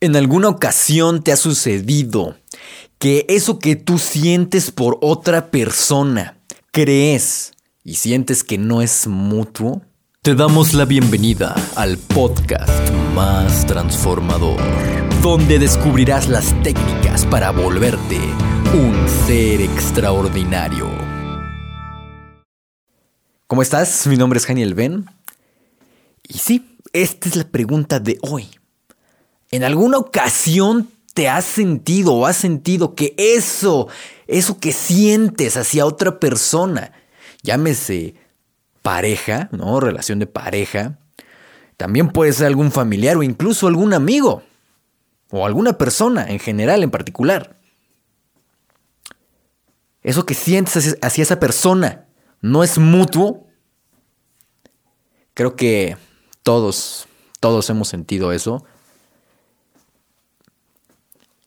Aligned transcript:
¿En 0.00 0.14
alguna 0.14 0.48
ocasión 0.48 1.24
te 1.24 1.32
ha 1.32 1.36
sucedido 1.36 2.36
que 3.00 3.26
eso 3.28 3.58
que 3.58 3.74
tú 3.74 3.98
sientes 3.98 4.70
por 4.70 4.96
otra 5.00 5.50
persona, 5.50 6.38
crees 6.70 7.50
y 7.82 7.96
sientes 7.96 8.44
que 8.44 8.58
no 8.58 8.80
es 8.80 9.08
mutuo? 9.08 9.82
Te 10.22 10.36
damos 10.36 10.72
la 10.72 10.84
bienvenida 10.84 11.52
al 11.74 11.98
podcast 11.98 12.92
más 13.16 13.66
transformador, 13.66 14.60
donde 15.20 15.58
descubrirás 15.58 16.28
las 16.28 16.54
técnicas 16.62 17.26
para 17.26 17.50
volverte 17.50 18.20
un 18.74 19.04
ser 19.26 19.60
extraordinario. 19.62 20.88
¿Cómo 23.48 23.62
estás? 23.62 24.06
Mi 24.06 24.16
nombre 24.16 24.38
es 24.38 24.46
Janiel 24.46 24.74
Ben. 24.74 25.06
Y 26.22 26.38
sí, 26.38 26.78
esta 26.92 27.28
es 27.28 27.34
la 27.34 27.48
pregunta 27.48 27.98
de 27.98 28.16
hoy. 28.22 28.48
¿En 29.50 29.64
alguna 29.64 29.98
ocasión 29.98 30.90
te 31.14 31.28
has 31.28 31.44
sentido 31.44 32.14
o 32.14 32.26
has 32.26 32.36
sentido 32.36 32.94
que 32.94 33.14
eso, 33.16 33.88
eso 34.26 34.58
que 34.60 34.72
sientes 34.72 35.56
hacia 35.56 35.86
otra 35.86 36.20
persona, 36.20 36.92
llámese 37.42 38.14
pareja, 38.82 39.48
¿no? 39.52 39.80
Relación 39.80 40.18
de 40.18 40.26
pareja, 40.26 40.98
también 41.76 42.10
puede 42.10 42.32
ser 42.32 42.46
algún 42.46 42.70
familiar 42.70 43.16
o 43.16 43.22
incluso 43.22 43.66
algún 43.66 43.94
amigo 43.94 44.42
o 45.30 45.46
alguna 45.46 45.78
persona 45.78 46.26
en 46.28 46.38
general, 46.38 46.82
en 46.82 46.90
particular. 46.90 47.56
Eso 50.02 50.24
que 50.24 50.34
sientes 50.34 50.96
hacia 51.02 51.22
esa 51.22 51.40
persona 51.40 52.06
no 52.40 52.62
es 52.62 52.78
mutuo. 52.78 53.46
Creo 55.34 55.56
que 55.56 55.96
todos, 56.42 57.08
todos 57.40 57.68
hemos 57.70 57.88
sentido 57.88 58.32
eso 58.32 58.64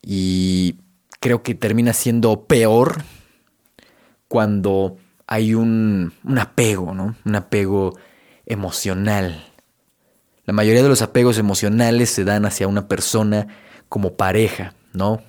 y 0.01 0.77
creo 1.19 1.43
que 1.43 1.55
termina 1.55 1.93
siendo 1.93 2.45
peor 2.45 3.03
cuando 4.27 4.97
hay 5.27 5.53
un, 5.53 6.13
apego, 6.37 6.93
¿no? 6.93 7.15
Un 7.25 7.35
apego 7.35 7.97
emocional. 8.45 9.45
La 10.45 10.53
mayoría 10.53 10.83
de 10.83 10.89
los 10.89 11.01
apegos 11.01 11.37
emocionales 11.37 12.09
se 12.09 12.23
dan 12.23 12.45
hacia 12.45 12.67
una 12.67 12.87
persona 12.87 13.47
como 13.87 14.13
pareja, 14.13 14.73
¿no? 14.93 15.21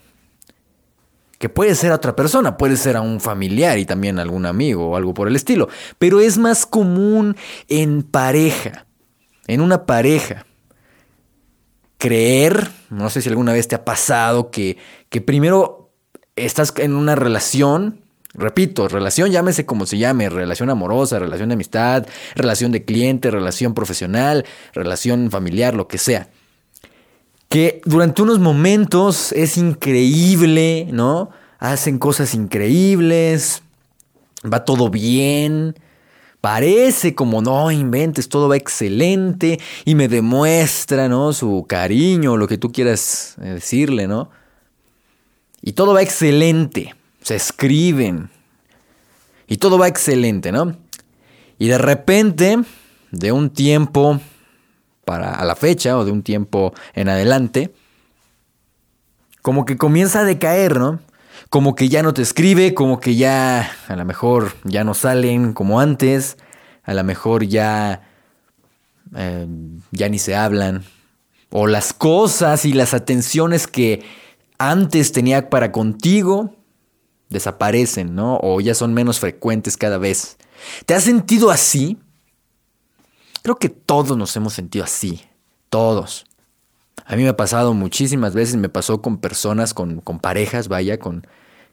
Que 1.38 1.48
puede 1.48 1.74
ser 1.74 1.92
a 1.92 1.96
otra 1.96 2.16
persona, 2.16 2.56
puede 2.56 2.76
ser 2.76 2.96
a 2.96 3.00
un 3.00 3.20
familiar 3.20 3.78
y 3.78 3.84
también 3.84 4.18
a 4.18 4.22
algún 4.22 4.46
amigo 4.46 4.90
o 4.90 4.96
algo 4.96 5.12
por 5.12 5.28
el 5.28 5.36
estilo, 5.36 5.68
pero 5.98 6.20
es 6.20 6.38
más 6.38 6.64
común 6.64 7.36
en 7.68 8.02
pareja, 8.02 8.86
en 9.48 9.60
una 9.60 9.84
pareja 9.84 10.46
creer, 12.02 12.68
no 12.90 13.10
sé 13.10 13.22
si 13.22 13.28
alguna 13.28 13.52
vez 13.52 13.68
te 13.68 13.76
ha 13.76 13.84
pasado 13.84 14.50
que, 14.50 14.76
que 15.08 15.20
primero 15.20 15.92
estás 16.34 16.74
en 16.78 16.96
una 16.96 17.14
relación, 17.14 18.00
repito, 18.34 18.88
relación 18.88 19.30
llámese 19.30 19.66
como 19.66 19.86
se 19.86 19.98
llame, 19.98 20.28
relación 20.28 20.68
amorosa, 20.68 21.20
relación 21.20 21.50
de 21.50 21.52
amistad, 21.52 22.04
relación 22.34 22.72
de 22.72 22.84
cliente, 22.84 23.30
relación 23.30 23.72
profesional, 23.72 24.44
relación 24.74 25.30
familiar, 25.30 25.74
lo 25.74 25.86
que 25.86 25.98
sea. 25.98 26.28
Que 27.48 27.80
durante 27.84 28.22
unos 28.22 28.40
momentos 28.40 29.30
es 29.30 29.56
increíble, 29.56 30.88
¿no? 30.90 31.30
Hacen 31.60 32.00
cosas 32.00 32.34
increíbles, 32.34 33.62
va 34.44 34.64
todo 34.64 34.90
bien, 34.90 35.76
Parece 36.42 37.14
como 37.14 37.40
no 37.40 37.70
inventes, 37.70 38.28
todo 38.28 38.48
va 38.48 38.56
excelente 38.56 39.60
y 39.84 39.94
me 39.94 40.08
demuestra, 40.08 41.08
¿no? 41.08 41.32
Su 41.32 41.66
cariño, 41.68 42.36
lo 42.36 42.48
que 42.48 42.58
tú 42.58 42.72
quieras 42.72 43.36
eh, 43.40 43.50
decirle, 43.50 44.08
¿no? 44.08 44.28
Y 45.60 45.74
todo 45.74 45.94
va 45.94 46.02
excelente, 46.02 46.96
se 47.20 47.36
escriben 47.36 48.28
y 49.46 49.58
todo 49.58 49.78
va 49.78 49.86
excelente, 49.86 50.50
¿no? 50.50 50.76
Y 51.58 51.68
de 51.68 51.78
repente, 51.78 52.58
de 53.12 53.30
un 53.30 53.50
tiempo 53.50 54.20
para 55.04 55.36
a 55.36 55.44
la 55.44 55.54
fecha 55.54 55.96
o 55.96 56.04
de 56.04 56.10
un 56.10 56.24
tiempo 56.24 56.74
en 56.94 57.08
adelante, 57.08 57.72
como 59.42 59.64
que 59.64 59.76
comienza 59.76 60.22
a 60.22 60.24
decaer, 60.24 60.80
¿no? 60.80 60.98
Como 61.50 61.74
que 61.74 61.88
ya 61.88 62.02
no 62.02 62.14
te 62.14 62.22
escribe, 62.22 62.74
como 62.74 63.00
que 63.00 63.16
ya 63.16 63.70
a 63.88 63.96
lo 63.96 64.04
mejor 64.04 64.54
ya 64.64 64.84
no 64.84 64.94
salen 64.94 65.52
como 65.52 65.80
antes, 65.80 66.36
a 66.82 66.94
lo 66.94 67.04
mejor 67.04 67.44
ya, 67.44 68.02
eh, 69.14 69.46
ya 69.90 70.08
ni 70.08 70.18
se 70.18 70.34
hablan, 70.34 70.84
o 71.50 71.66
las 71.66 71.92
cosas 71.92 72.64
y 72.64 72.72
las 72.72 72.94
atenciones 72.94 73.66
que 73.66 74.04
antes 74.58 75.12
tenía 75.12 75.50
para 75.50 75.72
contigo 75.72 76.54
desaparecen, 77.28 78.14
¿no? 78.14 78.38
O 78.42 78.60
ya 78.60 78.74
son 78.74 78.94
menos 78.94 79.18
frecuentes 79.18 79.76
cada 79.76 79.98
vez. 79.98 80.36
¿Te 80.86 80.94
has 80.94 81.04
sentido 81.04 81.50
así? 81.50 81.98
Creo 83.42 83.56
que 83.56 83.68
todos 83.68 84.16
nos 84.16 84.36
hemos 84.36 84.52
sentido 84.52 84.84
así, 84.84 85.22
todos. 85.68 86.26
A 87.04 87.16
mí 87.16 87.22
me 87.22 87.30
ha 87.30 87.36
pasado 87.36 87.74
muchísimas 87.74 88.34
veces, 88.34 88.56
me 88.56 88.68
pasó 88.68 89.02
con 89.02 89.18
personas, 89.18 89.74
con, 89.74 90.00
con 90.00 90.18
parejas, 90.20 90.68
vaya, 90.68 90.98
con, 90.98 91.26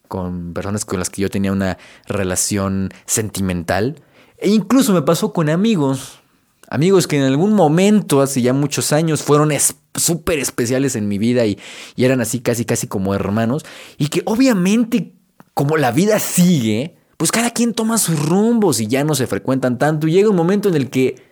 con 0.08 0.54
personas 0.54 0.86
con 0.86 1.00
las 1.00 1.10
que 1.10 1.22
yo 1.22 1.30
tenía 1.30 1.52
una 1.52 1.78
relación 2.08 2.90
sentimental. 3.06 4.02
E 4.38 4.50
incluso 4.50 4.94
me 4.94 5.02
pasó 5.02 5.32
con 5.34 5.50
amigos. 5.50 6.20
Amigos 6.68 7.08
que 7.08 7.18
en 7.18 7.24
algún 7.24 7.54
momento, 7.54 8.22
hace 8.22 8.42
ya 8.42 8.54
muchos 8.54 8.92
años, 8.92 9.24
fueron 9.24 9.52
súper 9.96 10.40
especiales 10.40 10.96
en 10.96 11.08
mi 11.08 11.18
vida 11.18 11.46
y, 11.46 11.60
y 11.96 12.06
eran 12.06 12.22
así 12.22 12.40
casi 12.40 12.66
casi 12.66 12.88
como 12.88 13.14
hermanos. 13.14 13.66
Y 13.98 14.08
que 14.08 14.22
obviamente, 14.26 15.14
como 15.54 15.78
la 15.78 15.92
vida 15.92 16.20
sigue, 16.20 16.96
pues 17.18 17.32
cada 17.32 17.52
quien 17.52 17.74
toma 17.74 17.98
sus 17.98 18.20
rumbos 18.20 18.80
y 18.80 18.88
ya 18.88 19.04
no 19.04 19.16
se 19.16 19.28
frecuentan 19.28 19.78
tanto. 19.78 20.08
Y 20.08 20.12
llega 20.12 20.30
un 20.30 20.36
momento 20.36 20.70
en 20.70 20.76
el 20.76 20.90
que 20.90 21.29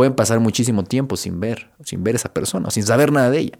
pueden 0.00 0.14
pasar 0.14 0.40
muchísimo 0.40 0.82
tiempo 0.82 1.18
sin 1.18 1.40
ver, 1.40 1.68
sin 1.84 2.02
ver 2.02 2.14
a 2.14 2.16
esa 2.16 2.32
persona, 2.32 2.70
sin 2.70 2.84
saber 2.84 3.12
nada 3.12 3.30
de 3.30 3.38
ella. 3.40 3.58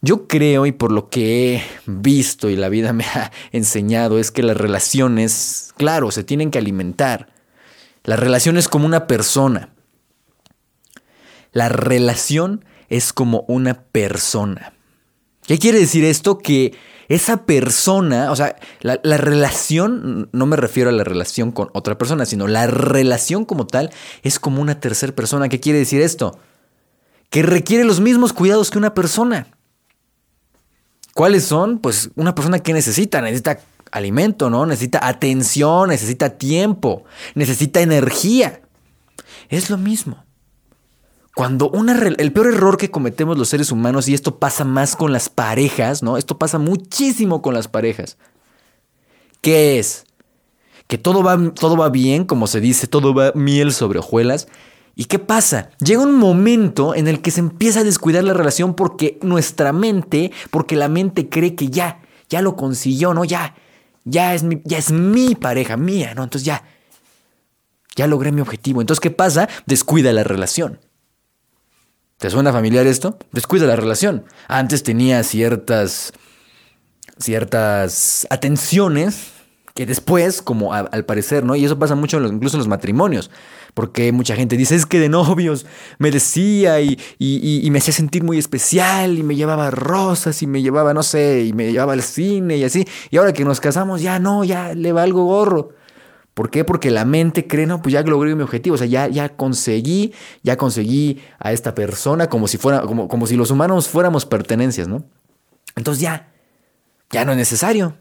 Yo 0.00 0.28
creo 0.28 0.64
y 0.64 0.70
por 0.70 0.92
lo 0.92 1.10
que 1.10 1.56
he 1.56 1.62
visto 1.86 2.48
y 2.48 2.54
la 2.54 2.68
vida 2.68 2.92
me 2.92 3.02
ha 3.02 3.32
enseñado 3.50 4.20
es 4.20 4.30
que 4.30 4.44
las 4.44 4.56
relaciones, 4.56 5.74
claro, 5.76 6.12
se 6.12 6.22
tienen 6.22 6.52
que 6.52 6.58
alimentar. 6.58 7.32
La 8.04 8.14
relación 8.14 8.56
es 8.58 8.68
como 8.68 8.86
una 8.86 9.08
persona. 9.08 9.70
La 11.50 11.68
relación 11.68 12.64
es 12.88 13.12
como 13.12 13.44
una 13.48 13.82
persona. 13.86 14.72
¿Qué 15.48 15.58
quiere 15.58 15.80
decir 15.80 16.04
esto? 16.04 16.38
Que 16.38 16.74
esa 17.08 17.44
persona, 17.44 18.30
o 18.30 18.36
sea, 18.36 18.56
la, 18.80 18.98
relación, 19.16 20.28
no 20.32 20.46
me 20.46 20.56
refiero 20.56 20.90
a 20.90 20.92
la 20.92 21.04
relación 21.04 21.52
con 21.52 21.70
otra 21.72 21.98
persona, 21.98 22.26
sino 22.26 22.46
la 22.46 22.66
relación 22.66 23.44
como 23.44 23.66
tal 23.66 23.90
es 24.22 24.38
como 24.38 24.60
una 24.62 24.80
tercera 24.80 25.14
persona. 25.14 25.48
¿Qué 25.48 25.60
quiere 25.60 25.78
decir 25.78 26.00
esto? 26.00 26.38
Que 27.30 27.42
requiere 27.42 27.84
los 27.84 28.00
mismos 28.00 28.32
cuidados 28.32 28.70
que 28.70 28.78
una 28.78 28.94
persona. 28.94 29.48
¿Cuáles 31.14 31.44
son? 31.44 31.78
Pues 31.78 32.10
una 32.16 32.34
persona 32.34 32.60
que 32.60 32.72
necesita, 32.72 33.20
necesita 33.20 33.60
alimento, 33.90 34.48
¿no? 34.48 34.64
Necesita 34.64 35.06
atención, 35.06 35.90
necesita 35.90 36.30
tiempo, 36.30 37.04
necesita 37.34 37.80
energía. 37.80 38.62
Es 39.50 39.68
lo 39.68 39.76
mismo. 39.76 40.24
Cuando 41.34 41.70
una, 41.70 41.92
el 41.92 42.32
peor 42.32 42.48
error 42.48 42.76
que 42.76 42.90
cometemos 42.90 43.38
los 43.38 43.48
seres 43.48 43.72
humanos, 43.72 44.08
y 44.08 44.14
esto 44.14 44.38
pasa 44.38 44.64
más 44.64 44.96
con 44.96 45.12
las 45.12 45.30
parejas, 45.30 46.02
¿no? 46.02 46.18
Esto 46.18 46.38
pasa 46.38 46.58
muchísimo 46.58 47.40
con 47.40 47.54
las 47.54 47.68
parejas. 47.68 48.18
¿Qué 49.40 49.78
es? 49.78 50.04
Que 50.88 50.98
todo 50.98 51.22
va, 51.22 51.38
todo 51.54 51.76
va 51.76 51.88
bien, 51.88 52.24
como 52.24 52.46
se 52.46 52.60
dice, 52.60 52.86
todo 52.86 53.14
va 53.14 53.32
miel 53.34 53.72
sobre 53.72 53.98
hojuelas. 53.98 54.46
¿Y 54.94 55.06
qué 55.06 55.18
pasa? 55.18 55.70
Llega 55.78 56.02
un 56.02 56.16
momento 56.16 56.94
en 56.94 57.08
el 57.08 57.22
que 57.22 57.30
se 57.30 57.40
empieza 57.40 57.80
a 57.80 57.84
descuidar 57.84 58.24
la 58.24 58.34
relación 58.34 58.74
porque 58.74 59.18
nuestra 59.22 59.72
mente, 59.72 60.32
porque 60.50 60.76
la 60.76 60.88
mente 60.88 61.30
cree 61.30 61.54
que 61.54 61.68
ya, 61.68 62.02
ya 62.28 62.42
lo 62.42 62.56
consiguió, 62.56 63.14
¿no? 63.14 63.24
Ya, 63.24 63.54
ya 64.04 64.34
es 64.34 64.42
mi, 64.42 64.60
ya 64.64 64.76
es 64.76 64.92
mi 64.92 65.34
pareja, 65.34 65.78
mía, 65.78 66.12
¿no? 66.14 66.24
Entonces 66.24 66.44
ya, 66.44 66.62
ya 67.96 68.06
logré 68.06 68.32
mi 68.32 68.42
objetivo. 68.42 68.82
Entonces, 68.82 69.00
¿qué 69.00 69.10
pasa? 69.10 69.48
Descuida 69.64 70.12
la 70.12 70.24
relación. 70.24 70.78
¿Te 72.22 72.30
suena 72.30 72.52
familiar 72.52 72.86
esto? 72.86 73.18
Descuida 73.32 73.66
la 73.66 73.74
relación. 73.74 74.24
Antes 74.46 74.84
tenía 74.84 75.24
ciertas, 75.24 76.12
ciertas 77.18 78.28
atenciones 78.30 79.32
que 79.74 79.86
después, 79.86 80.40
como 80.40 80.72
al 80.72 81.04
parecer, 81.04 81.42
¿no? 81.42 81.56
Y 81.56 81.64
eso 81.64 81.80
pasa 81.80 81.96
mucho 81.96 82.20
incluso 82.24 82.56
en 82.56 82.60
los 82.60 82.68
matrimonios. 82.68 83.28
Porque 83.74 84.12
mucha 84.12 84.36
gente 84.36 84.56
dice, 84.56 84.76
es 84.76 84.86
que 84.86 85.00
de 85.00 85.08
novios 85.08 85.66
me 85.98 86.12
decía 86.12 86.80
y, 86.80 86.96
y, 87.18 87.68
me 87.72 87.80
hacía 87.80 87.92
sentir 87.92 88.22
muy 88.22 88.38
especial 88.38 89.18
y 89.18 89.24
me 89.24 89.34
llevaba 89.34 89.72
rosas 89.72 90.42
y 90.42 90.46
me 90.46 90.62
llevaba, 90.62 90.94
no 90.94 91.02
sé, 91.02 91.46
y 91.46 91.52
me 91.52 91.72
llevaba 91.72 91.94
al 91.94 92.02
cine 92.02 92.56
y 92.56 92.62
así. 92.62 92.86
Y 93.10 93.16
ahora 93.16 93.32
que 93.32 93.44
nos 93.44 93.58
casamos, 93.58 94.00
ya 94.00 94.20
no, 94.20 94.44
ya 94.44 94.76
le 94.76 94.92
va 94.92 95.02
algo 95.02 95.24
gorro. 95.24 95.70
¿Por 96.34 96.50
qué? 96.50 96.64
Porque 96.64 96.90
la 96.90 97.04
mente 97.04 97.46
cree, 97.46 97.66
no, 97.66 97.82
pues 97.82 97.92
ya 97.92 98.02
logré 98.02 98.34
mi 98.34 98.42
objetivo, 98.42 98.74
o 98.74 98.78
sea, 98.78 98.86
ya, 98.86 99.08
ya 99.08 99.36
conseguí, 99.36 100.14
ya 100.42 100.56
conseguí 100.56 101.20
a 101.38 101.52
esta 101.52 101.74
persona 101.74 102.28
como 102.28 102.48
si 102.48 102.56
fuera, 102.56 102.82
como, 102.82 103.06
como 103.06 103.26
si 103.26 103.36
los 103.36 103.50
humanos 103.50 103.88
fuéramos 103.88 104.24
pertenencias, 104.24 104.88
¿no? 104.88 105.04
Entonces 105.76 106.00
ya, 106.00 106.32
ya 107.10 107.24
no 107.24 107.32
es 107.32 107.38
necesario. 107.38 107.98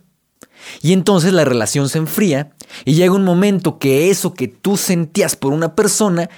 Y 0.82 0.94
entonces 0.94 1.34
la 1.34 1.44
relación 1.44 1.90
se 1.90 1.98
enfría 1.98 2.54
y 2.86 2.94
llega 2.94 3.14
un 3.14 3.26
momento 3.26 3.80
que 3.80 4.10
eso 4.10 4.34
que 4.34 4.48
tú 4.48 4.78
sentías 4.78 5.36
por 5.36 5.52
una 5.52 5.76
persona, 5.76 6.30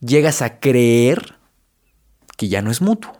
llegas 0.00 0.40
a 0.40 0.60
creer 0.60 1.36
que 2.36 2.48
ya 2.48 2.62
no 2.62 2.70
es 2.70 2.80
mutuo. 2.80 3.12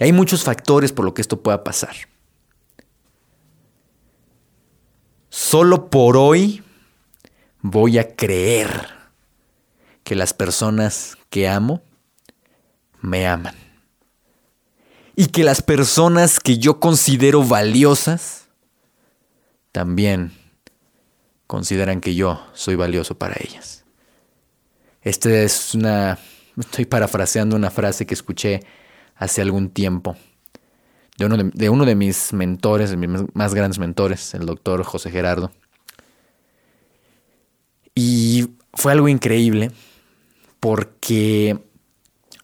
Y 0.00 0.04
hay 0.04 0.12
muchos 0.12 0.44
factores 0.44 0.92
por 0.92 1.04
lo 1.04 1.12
que 1.12 1.22
esto 1.22 1.42
pueda 1.42 1.62
pasar. 1.62 1.94
Solo 5.30 5.90
por 5.90 6.16
hoy 6.16 6.62
voy 7.60 7.98
a 7.98 8.16
creer 8.16 8.88
que 10.04 10.14
las 10.14 10.32
personas 10.32 11.18
que 11.28 11.48
amo 11.48 11.82
me 13.00 13.26
aman. 13.26 13.54
Y 15.14 15.26
que 15.26 15.44
las 15.44 15.62
personas 15.62 16.40
que 16.40 16.58
yo 16.58 16.80
considero 16.80 17.42
valiosas 17.42 18.48
también 19.72 20.32
consideran 21.46 22.00
que 22.00 22.14
yo 22.14 22.46
soy 22.54 22.76
valioso 22.76 23.18
para 23.18 23.36
ellas. 23.40 23.84
Esta 25.02 25.30
es 25.30 25.74
una... 25.74 26.18
Estoy 26.56 26.86
parafraseando 26.86 27.54
una 27.54 27.70
frase 27.70 28.06
que 28.06 28.14
escuché 28.14 28.60
hace 29.14 29.42
algún 29.42 29.70
tiempo 29.70 30.16
de 31.18 31.68
uno 31.68 31.84
de, 31.84 31.94
mis 31.96 32.32
mentores, 32.32 32.90
de 32.90 32.96
mis 32.96 33.10
más 33.34 33.52
grandes 33.52 33.80
mentores, 33.80 34.34
el 34.34 34.46
doctor 34.46 34.84
José 34.84 35.10
Gerardo. 35.10 35.50
Y 37.92 38.50
fue 38.72 38.92
algo 38.92 39.08
increíble 39.08 39.72
porque 40.60 41.58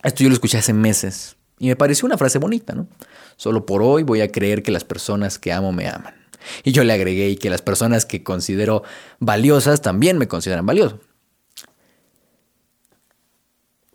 esto 0.03 0.25
yo 0.25 0.29
lo 0.29 0.35
escuché 0.35 0.59
hace 0.59 0.73
meses 0.73 1.37
y 1.61 1.69
me 1.69 1.77
pareció 1.77 2.07
una 2.07 2.19
frase 2.19 2.39
bonita, 2.39 2.75
¿no? 2.75 2.89
Solo 3.37 3.65
por 3.65 3.81
hoy 3.81 4.03
voy 4.03 4.21
a 4.23 4.33
creer 4.33 4.65
que 4.65 4.73
las 4.73 4.83
personas 4.83 5.39
que 5.39 5.53
amo 5.53 5.71
me 5.71 5.89
aman. 5.89 6.15
Y 6.65 6.73
yo 6.73 6.83
le 6.83 6.93
agregué 6.93 7.37
que 7.37 7.51
las 7.51 7.63
personas 7.63 8.05
que 8.05 8.25
considero 8.25 8.83
valiosas 9.21 9.83
también 9.83 10.19
me 10.19 10.27
consideran 10.27 10.67
valioso. 10.67 10.99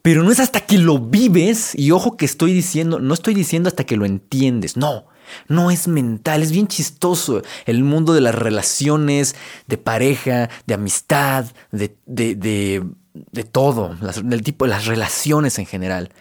Pero 0.01 0.24
no 0.24 0.31
es 0.31 0.40
hasta 0.40 0.62
que 0.62 0.78
lo 0.78 1.00
vives, 1.00 1.74
y 1.75 1.92
ojo 1.92 2.16
que 2.16 2.25
estoy 2.25 2.54
diciendo, 2.54 3.00
no 3.00 3.13
estoy 3.13 3.34
diciendo 3.34 3.68
hasta 3.68 3.86
que 3.86 3.98
lo 3.98 4.06
entiendes, 4.06 4.78
no, 4.78 5.06
no 5.48 5.72
es 5.72 5.88
mental, 5.88 6.42
es 6.42 6.51
bien 6.51 6.68
chistoso 6.68 7.42
el 7.66 7.84
mundo 7.84 8.13
de 8.13 8.22
las 8.22 8.36
relaciones, 8.36 9.36
de 9.68 9.78
pareja, 9.78 10.50
de 10.66 10.74
amistad, 10.74 11.46
de, 11.72 11.96
de, 12.06 12.36
de, 12.36 13.44
todo, 13.44 13.96
del 14.24 14.42
tipo 14.42 14.66
de 14.66 14.72
las 14.72 14.86
relaciones 14.86 15.60
en 15.60 15.66
general. 15.66 16.12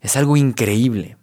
Es 0.00 0.16
algo 0.16 0.36
increíble. 0.36 1.16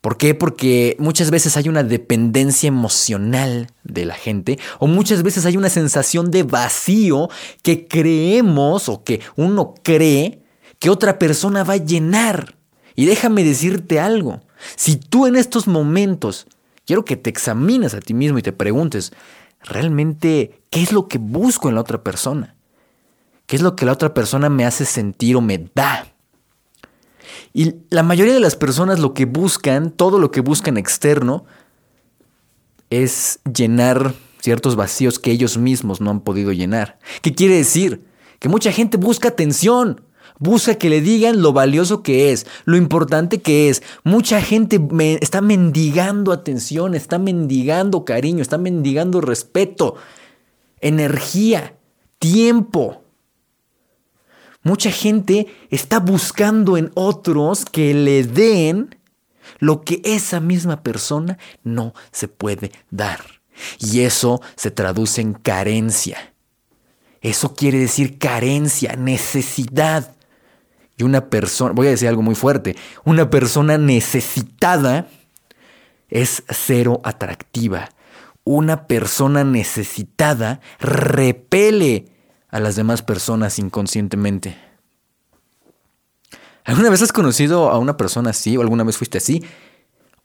¿Por 0.00 0.16
qué? 0.16 0.34
Porque 0.34 0.96
muchas 0.98 1.30
veces 1.30 1.58
hay 1.58 1.68
una 1.68 1.82
dependencia 1.82 2.68
emocional 2.68 3.66
de 3.84 4.06
la 4.06 4.14
gente 4.14 4.58
o 4.78 4.86
muchas 4.86 5.22
veces 5.22 5.44
hay 5.44 5.58
una 5.58 5.68
sensación 5.68 6.30
de 6.30 6.42
vacío 6.42 7.28
que 7.62 7.86
creemos 7.86 8.88
o 8.88 9.04
que 9.04 9.20
uno 9.36 9.74
cree 9.82 10.39
que 10.80 10.90
otra 10.90 11.18
persona 11.20 11.62
va 11.62 11.74
a 11.74 11.84
llenar. 11.84 12.56
Y 12.96 13.06
déjame 13.06 13.44
decirte 13.44 14.00
algo, 14.00 14.40
si 14.74 14.96
tú 14.96 15.26
en 15.26 15.36
estos 15.36 15.68
momentos 15.68 16.48
quiero 16.84 17.04
que 17.04 17.16
te 17.16 17.30
examines 17.30 17.94
a 17.94 18.00
ti 18.00 18.14
mismo 18.14 18.38
y 18.38 18.42
te 18.42 18.52
preguntes, 18.52 19.12
¿realmente 19.62 20.60
qué 20.70 20.82
es 20.82 20.90
lo 20.90 21.06
que 21.06 21.18
busco 21.18 21.68
en 21.68 21.76
la 21.76 21.82
otra 21.82 22.02
persona? 22.02 22.56
¿Qué 23.46 23.56
es 23.56 23.62
lo 23.62 23.76
que 23.76 23.86
la 23.86 23.92
otra 23.92 24.14
persona 24.14 24.48
me 24.48 24.64
hace 24.64 24.84
sentir 24.84 25.36
o 25.36 25.40
me 25.40 25.70
da? 25.74 26.06
Y 27.52 27.74
la 27.90 28.02
mayoría 28.02 28.34
de 28.34 28.40
las 28.40 28.56
personas 28.56 28.98
lo 28.98 29.12
que 29.12 29.24
buscan, 29.24 29.90
todo 29.90 30.18
lo 30.18 30.30
que 30.30 30.40
buscan 30.40 30.76
externo, 30.76 31.44
es 32.90 33.40
llenar 33.52 34.14
ciertos 34.40 34.76
vacíos 34.76 35.18
que 35.18 35.30
ellos 35.30 35.58
mismos 35.58 36.00
no 36.00 36.10
han 36.10 36.20
podido 36.20 36.52
llenar. 36.52 36.98
¿Qué 37.22 37.34
quiere 37.34 37.56
decir? 37.56 38.04
Que 38.38 38.48
mucha 38.48 38.72
gente 38.72 38.96
busca 38.96 39.28
atención, 39.28 40.02
busca 40.40 40.74
que 40.74 40.90
le 40.90 41.00
digan 41.00 41.40
lo 41.40 41.52
valioso 41.52 42.02
que 42.02 42.32
es, 42.32 42.46
lo 42.64 42.76
importante 42.76 43.40
que 43.40 43.68
es. 43.68 43.84
Mucha 44.02 44.42
gente 44.42 44.80
está 45.20 45.40
mendigando 45.40 46.32
atención, 46.32 46.96
está 46.96 47.20
mendigando 47.20 48.04
cariño, 48.04 48.42
está 48.42 48.58
mendigando 48.58 49.20
respeto, 49.20 49.94
energía, 50.80 51.76
tiempo. 52.18 53.04
Mucha 54.62 54.90
gente 54.90 55.46
está 55.70 56.00
buscando 56.00 56.76
en 56.76 56.90
otros 56.94 57.64
que 57.64 57.94
le 57.94 58.24
den 58.24 58.96
lo 59.58 59.82
que 59.82 60.00
esa 60.04 60.40
misma 60.40 60.82
persona 60.82 61.38
no 61.62 61.94
se 62.10 62.28
puede 62.28 62.72
dar. 62.90 63.20
Y 63.78 64.00
eso 64.00 64.40
se 64.56 64.70
traduce 64.70 65.20
en 65.20 65.34
carencia. 65.34 66.34
Eso 67.20 67.54
quiere 67.54 67.78
decir 67.78 68.18
carencia, 68.18 68.96
necesidad. 68.96 70.14
Y 71.00 71.02
una 71.02 71.30
persona, 71.30 71.72
voy 71.72 71.86
a 71.86 71.90
decir 71.90 72.08
algo 72.08 72.20
muy 72.20 72.34
fuerte, 72.34 72.76
una 73.04 73.30
persona 73.30 73.78
necesitada 73.78 75.06
es 76.10 76.42
cero 76.50 77.00
atractiva. 77.04 77.88
Una 78.44 78.86
persona 78.86 79.42
necesitada 79.42 80.60
repele 80.78 82.08
a 82.50 82.60
las 82.60 82.76
demás 82.76 83.00
personas 83.00 83.58
inconscientemente. 83.58 84.58
¿Alguna 86.64 86.90
vez 86.90 87.00
has 87.00 87.12
conocido 87.12 87.70
a 87.70 87.78
una 87.78 87.96
persona 87.96 88.28
así 88.28 88.58
o 88.58 88.60
alguna 88.60 88.84
vez 88.84 88.98
fuiste 88.98 89.16
así? 89.16 89.42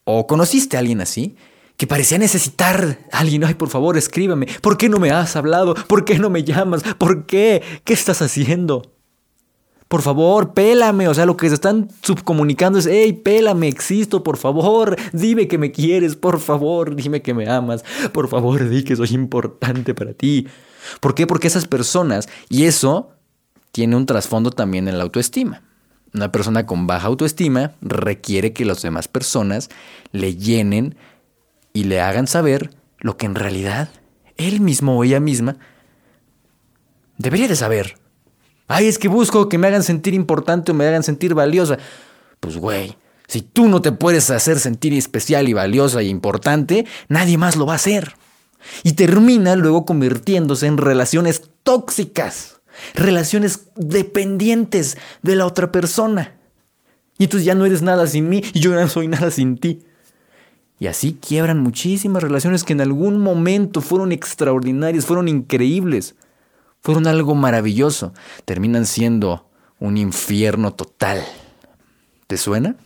¿O 0.04 0.26
conociste 0.26 0.76
a 0.76 0.80
alguien 0.80 1.00
así? 1.00 1.36
Que 1.78 1.86
parecía 1.86 2.18
necesitar 2.18 2.98
a 3.12 3.18
alguien. 3.20 3.44
Ay, 3.44 3.54
por 3.54 3.70
favor, 3.70 3.96
escríbeme. 3.96 4.46
¿Por 4.60 4.76
qué 4.76 4.90
no 4.90 4.98
me 4.98 5.10
has 5.10 5.36
hablado? 5.36 5.74
¿Por 5.74 6.04
qué 6.04 6.18
no 6.18 6.28
me 6.28 6.44
llamas? 6.44 6.82
¿Por 6.98 7.24
qué? 7.24 7.62
¿Qué 7.84 7.94
estás 7.94 8.20
haciendo? 8.20 8.95
Por 9.88 10.02
favor, 10.02 10.52
pélame. 10.52 11.08
O 11.08 11.14
sea, 11.14 11.26
lo 11.26 11.36
que 11.36 11.48
se 11.48 11.54
están 11.54 11.88
subcomunicando 12.02 12.78
es, 12.78 12.86
hey, 12.86 13.12
pélame, 13.12 13.68
existo, 13.68 14.22
por 14.22 14.36
favor. 14.36 14.96
Dime 15.12 15.46
que 15.48 15.58
me 15.58 15.70
quieres, 15.70 16.16
por 16.16 16.40
favor. 16.40 16.96
Dime 16.96 17.22
que 17.22 17.34
me 17.34 17.48
amas. 17.48 17.84
Por 18.12 18.28
favor, 18.28 18.68
di 18.68 18.82
que 18.82 18.96
soy 18.96 19.10
importante 19.14 19.94
para 19.94 20.12
ti. 20.12 20.48
¿Por 21.00 21.14
qué? 21.14 21.26
Porque 21.26 21.46
esas 21.46 21.66
personas, 21.66 22.28
y 22.48 22.64
eso 22.64 23.10
tiene 23.72 23.96
un 23.96 24.06
trasfondo 24.06 24.50
también 24.50 24.88
en 24.88 24.98
la 24.98 25.04
autoestima. 25.04 25.62
Una 26.14 26.32
persona 26.32 26.66
con 26.66 26.86
baja 26.86 27.08
autoestima 27.08 27.72
requiere 27.82 28.52
que 28.52 28.64
las 28.64 28.82
demás 28.82 29.06
personas 29.06 29.68
le 30.12 30.36
llenen 30.36 30.96
y 31.72 31.84
le 31.84 32.00
hagan 32.00 32.26
saber 32.26 32.70
lo 32.98 33.16
que 33.18 33.26
en 33.26 33.34
realidad 33.34 33.90
él 34.38 34.60
mismo 34.60 34.96
o 34.96 35.04
ella 35.04 35.20
misma 35.20 35.58
debería 37.18 37.48
de 37.48 37.56
saber. 37.56 37.98
Ay, 38.68 38.86
es 38.86 38.98
que 38.98 39.08
busco 39.08 39.48
que 39.48 39.58
me 39.58 39.68
hagan 39.68 39.82
sentir 39.82 40.14
importante 40.14 40.72
o 40.72 40.74
me 40.74 40.86
hagan 40.86 41.02
sentir 41.02 41.34
valiosa. 41.34 41.78
Pues 42.40 42.56
güey, 42.56 42.96
si 43.28 43.42
tú 43.42 43.68
no 43.68 43.80
te 43.80 43.92
puedes 43.92 44.30
hacer 44.30 44.58
sentir 44.58 44.92
especial 44.94 45.48
y 45.48 45.52
valiosa 45.52 46.02
y 46.02 46.08
importante, 46.08 46.86
nadie 47.08 47.38
más 47.38 47.56
lo 47.56 47.66
va 47.66 47.74
a 47.74 47.76
hacer. 47.76 48.14
Y 48.82 48.94
termina 48.94 49.54
luego 49.56 49.84
convirtiéndose 49.84 50.66
en 50.66 50.78
relaciones 50.78 51.42
tóxicas, 51.62 52.60
relaciones 52.94 53.68
dependientes 53.76 54.96
de 55.22 55.36
la 55.36 55.46
otra 55.46 55.70
persona. 55.70 56.36
Y 57.18 57.24
entonces 57.24 57.46
ya 57.46 57.54
no 57.54 57.66
eres 57.66 57.82
nada 57.82 58.06
sin 58.06 58.28
mí 58.28 58.42
y 58.52 58.60
yo 58.60 58.74
no 58.74 58.88
soy 58.88 59.08
nada 59.08 59.30
sin 59.30 59.58
ti. 59.58 59.80
Y 60.78 60.88
así 60.88 61.18
quiebran 61.20 61.60
muchísimas 61.60 62.22
relaciones 62.22 62.62
que 62.62 62.74
en 62.74 62.82
algún 62.82 63.18
momento 63.18 63.80
fueron 63.80 64.12
extraordinarias, 64.12 65.06
fueron 65.06 65.26
increíbles, 65.26 66.16
fueron 66.86 67.08
algo 67.08 67.34
maravilloso. 67.34 68.14
Terminan 68.44 68.86
siendo 68.86 69.50
un 69.80 69.96
infierno 69.96 70.72
total. 70.72 71.20
¿Te 72.28 72.36
suena? 72.36 72.76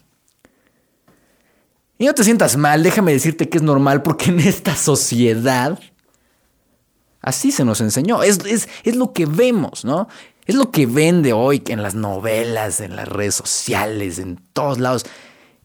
Y 1.98 2.06
no 2.06 2.14
te 2.14 2.24
sientas 2.24 2.56
mal, 2.56 2.82
déjame 2.82 3.12
decirte 3.12 3.50
que 3.50 3.58
es 3.58 3.62
normal 3.62 4.00
porque 4.00 4.30
en 4.30 4.40
esta 4.40 4.74
sociedad 4.74 5.78
así 7.20 7.52
se 7.52 7.62
nos 7.62 7.82
enseñó. 7.82 8.22
Es, 8.22 8.38
es, 8.84 8.96
lo 8.96 9.12
que 9.12 9.26
vemos, 9.26 9.84
¿no? 9.84 10.08
Es 10.46 10.54
lo 10.54 10.70
que 10.70 10.86
vende 10.86 11.34
hoy 11.34 11.62
en 11.68 11.82
las 11.82 11.94
novelas, 11.94 12.80
en 12.80 12.96
las 12.96 13.06
redes 13.06 13.34
sociales, 13.34 14.18
en 14.18 14.40
todos 14.54 14.78
lados. 14.78 15.04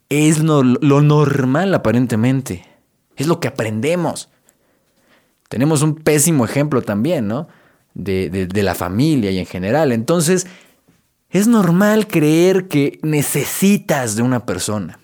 Es 0.09 0.39
lo, 0.39 0.61
normal 0.61 1.73
aparentemente. 1.73 2.65
Es 3.15 3.27
lo 3.27 3.39
que 3.39 3.47
aprendemos. 3.47 4.27
Tenemos 5.47 5.83
un 5.83 5.95
pésimo 5.95 6.43
ejemplo 6.43 6.81
también, 6.81 7.29
¿no? 7.29 7.47
De, 7.95 8.29
de, 8.29 8.63
la 8.63 8.75
familia 8.75 9.31
y 9.31 9.39
en 9.39 9.45
general. 9.45 9.93
Entonces, 9.93 10.47
es 11.29 11.47
normal 11.47 12.07
creer 12.07 12.67
que 12.67 12.99
necesitas 13.03 14.17
de 14.17 14.21
una 14.21 14.45
persona. 14.45 14.99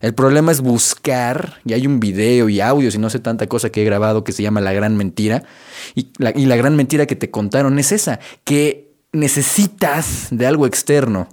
El 0.00 0.14
problema 0.14 0.52
es 0.52 0.60
buscar, 0.60 1.60
y 1.64 1.72
hay 1.72 1.86
un 1.86 1.98
video 1.98 2.50
y 2.50 2.60
audios 2.60 2.94
y 2.94 2.98
no 2.98 3.08
sé 3.08 3.18
tanta 3.18 3.46
cosa 3.46 3.70
que 3.70 3.80
he 3.80 3.84
grabado 3.84 4.24
que 4.24 4.32
se 4.32 4.42
llama 4.42 4.60
La 4.60 4.74
Gran 4.74 4.96
Mentira. 4.96 5.42
Y 5.94 6.08
la, 6.18 6.32
y 6.36 6.44
la 6.44 6.56
gran 6.56 6.76
mentira 6.76 7.06
que 7.06 7.16
te 7.16 7.30
contaron 7.30 7.78
es 7.78 7.92
esa, 7.92 8.20
que 8.44 8.92
necesitas 9.12 10.28
de 10.30 10.46
algo 10.46 10.66
externo 10.66 11.28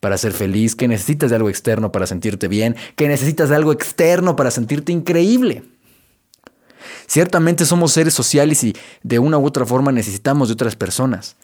para 0.00 0.16
ser 0.16 0.32
feliz, 0.32 0.74
que 0.74 0.88
necesitas 0.88 1.30
de 1.30 1.36
algo 1.36 1.50
externo 1.50 1.92
para 1.92 2.06
sentirte 2.06 2.48
bien, 2.48 2.76
que 2.96 3.06
necesitas 3.06 3.50
de 3.50 3.56
algo 3.56 3.72
externo 3.72 4.34
para 4.34 4.50
sentirte 4.50 4.92
increíble. 4.92 5.62
Ciertamente 7.10 7.66
somos 7.66 7.90
seres 7.90 8.14
sociales 8.14 8.62
y 8.62 8.72
de 9.02 9.18
una 9.18 9.36
u 9.36 9.44
otra 9.44 9.66
forma 9.66 9.90
necesitamos 9.90 10.46
de 10.46 10.52
otras 10.52 10.76
personas, 10.76 11.34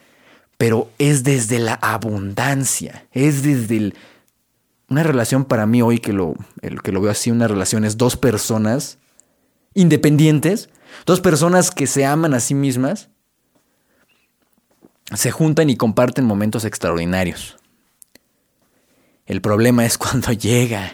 pero 0.59 0.89
es 1.01 1.25
desde 1.25 1.59
la 1.59 1.75
abundancia, 1.75 3.09
es 3.11 3.43
desde 3.43 3.77
el 3.77 3.95
una 4.89 5.03
relación 5.03 5.45
para 5.45 5.67
mí 5.67 5.83
hoy 5.83 5.99
que 5.99 6.13
lo, 6.13 6.37
que 6.85 6.93
lo 6.93 7.01
veo 7.01 7.11
así, 7.11 7.33
una 7.33 7.49
relación 7.49 7.85
es 7.85 7.97
dos 7.97 8.17
personas 8.17 8.99
independientes, 9.75 10.69
dos 11.05 11.21
personas 11.21 11.73
que 11.73 11.89
se 11.89 12.07
aman 12.07 12.35
a 12.35 12.39
sí 12.39 12.55
mismas, 12.55 13.09
se 15.17 15.33
juntan 15.33 15.69
y 15.69 15.77
comparten 15.77 16.25
momentos 16.25 16.65
extraordinarios. 16.65 17.57
El 19.27 19.41
problema 19.41 19.85
es 19.85 19.99
cuando 19.99 20.31
llega 20.31 20.93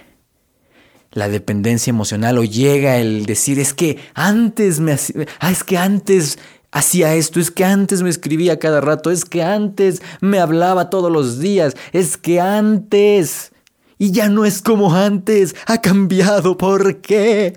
la 1.12 1.28
dependencia 1.28 1.90
emocional 1.90 2.38
o 2.38 2.44
llega 2.44 2.98
el 2.98 3.26
decir 3.26 3.58
es 3.58 3.74
que 3.74 3.98
antes 4.14 4.80
me 4.80 4.92
hacía, 4.92 5.26
ah, 5.40 5.50
es 5.50 5.62
que 5.62 5.78
antes 5.78 6.38
hacía 6.70 7.14
esto, 7.14 7.38
es 7.38 7.50
que 7.50 7.64
antes 7.64 8.02
me 8.02 8.10
escribía 8.10 8.58
cada 8.58 8.80
rato, 8.80 9.10
es 9.10 9.24
que 9.24 9.42
antes 9.42 10.02
me 10.20 10.40
hablaba 10.40 10.90
todos 10.90 11.12
los 11.12 11.38
días, 11.38 11.76
es 11.92 12.16
que 12.16 12.40
antes 12.40 13.52
y 13.98 14.10
ya 14.10 14.28
no 14.28 14.44
es 14.44 14.62
como 14.62 14.94
antes, 14.94 15.54
ha 15.66 15.80
cambiado, 15.80 16.58
¿por 16.58 17.00
qué? 17.02 17.56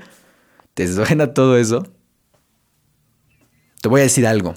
¿Te 0.75 0.87
suena 0.93 1.33
todo 1.33 1.57
eso? 1.57 1.87
Te 3.81 3.89
voy 3.89 4.01
a 4.01 4.03
decir 4.03 4.27
algo. 4.27 4.53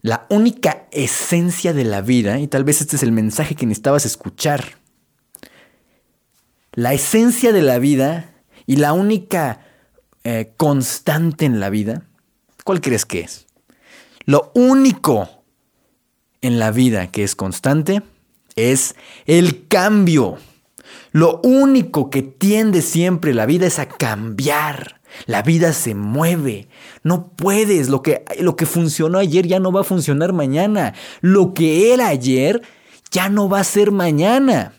La 0.00 0.26
única 0.30 0.86
esencia 0.90 1.74
de 1.74 1.84
la 1.84 2.00
vida, 2.00 2.38
y 2.38 2.46
tal 2.46 2.64
vez 2.64 2.80
este 2.80 2.96
es 2.96 3.02
el 3.02 3.12
mensaje 3.12 3.56
que 3.56 3.66
necesitabas 3.66 4.06
escuchar, 4.06 4.78
la 6.74 6.92
esencia 6.92 7.52
de 7.52 7.62
la 7.62 7.78
vida 7.78 8.32
y 8.66 8.76
la 8.76 8.92
única 8.92 9.60
eh, 10.24 10.52
constante 10.56 11.44
en 11.44 11.60
la 11.60 11.70
vida, 11.70 12.02
¿cuál 12.64 12.80
crees 12.80 13.04
que 13.04 13.20
es? 13.20 13.46
Lo 14.24 14.50
único 14.54 15.28
en 16.40 16.58
la 16.58 16.70
vida 16.70 17.10
que 17.10 17.24
es 17.24 17.36
constante 17.36 18.02
es 18.56 18.94
el 19.26 19.66
cambio. 19.68 20.38
Lo 21.12 21.40
único 21.42 22.10
que 22.10 22.22
tiende 22.22 22.82
siempre 22.82 23.34
la 23.34 23.46
vida 23.46 23.66
es 23.66 23.78
a 23.78 23.88
cambiar. 23.88 25.00
La 25.26 25.42
vida 25.42 25.72
se 25.72 25.94
mueve. 25.94 26.68
No 27.02 27.28
puedes. 27.28 27.88
Lo 27.88 28.02
que, 28.02 28.24
lo 28.40 28.56
que 28.56 28.66
funcionó 28.66 29.18
ayer 29.18 29.46
ya 29.46 29.60
no 29.60 29.72
va 29.72 29.82
a 29.82 29.84
funcionar 29.84 30.32
mañana. 30.32 30.94
Lo 31.20 31.54
que 31.54 31.92
era 31.92 32.08
ayer 32.08 32.62
ya 33.10 33.28
no 33.28 33.48
va 33.48 33.60
a 33.60 33.64
ser 33.64 33.92
mañana. 33.92 34.72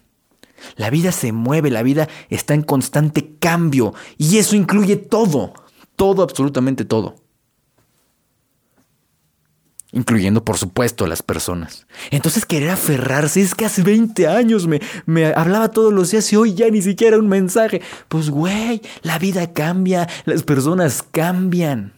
La 0.75 0.89
vida 0.89 1.11
se 1.11 1.31
mueve, 1.31 1.69
la 1.69 1.83
vida 1.83 2.07
está 2.29 2.53
en 2.53 2.63
constante 2.63 3.35
cambio. 3.39 3.93
Y 4.17 4.37
eso 4.37 4.55
incluye 4.55 4.95
todo. 4.95 5.53
Todo, 5.95 6.23
absolutamente 6.23 6.85
todo 6.85 7.15
incluyendo 9.95 10.43
por 10.43 10.57
supuesto 10.57 11.05
a 11.05 11.07
las 11.07 11.23
personas. 11.23 11.87
Entonces 12.11 12.45
querer 12.45 12.69
aferrarse 12.69 13.41
es 13.41 13.55
que 13.55 13.65
hace 13.65 13.81
20 13.81 14.27
años 14.27 14.67
me, 14.67 14.81
me 15.05 15.27
hablaba 15.27 15.71
todos 15.71 15.93
los 15.93 16.11
días 16.11 16.31
y 16.33 16.35
hoy 16.35 16.53
ya 16.53 16.69
ni 16.69 16.81
siquiera 16.81 17.17
un 17.17 17.29
mensaje. 17.29 17.81
Pues 18.09 18.29
güey, 18.29 18.81
la 19.01 19.17
vida 19.17 19.53
cambia, 19.53 20.07
las 20.25 20.43
personas 20.43 21.01
cambian. 21.01 21.93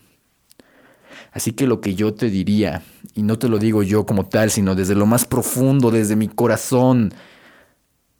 Así 1.31 1.53
que 1.53 1.67
lo 1.67 1.81
que 1.81 1.95
yo 1.95 2.13
te 2.13 2.29
diría, 2.29 2.83
y 3.15 3.23
no 3.23 3.39
te 3.39 3.49
lo 3.49 3.57
digo 3.57 3.81
yo 3.83 4.05
como 4.05 4.27
tal, 4.27 4.51
sino 4.51 4.75
desde 4.75 4.95
lo 4.95 5.07
más 5.07 5.25
profundo, 5.25 5.89
desde 5.89 6.15
mi 6.15 6.27
corazón, 6.27 7.13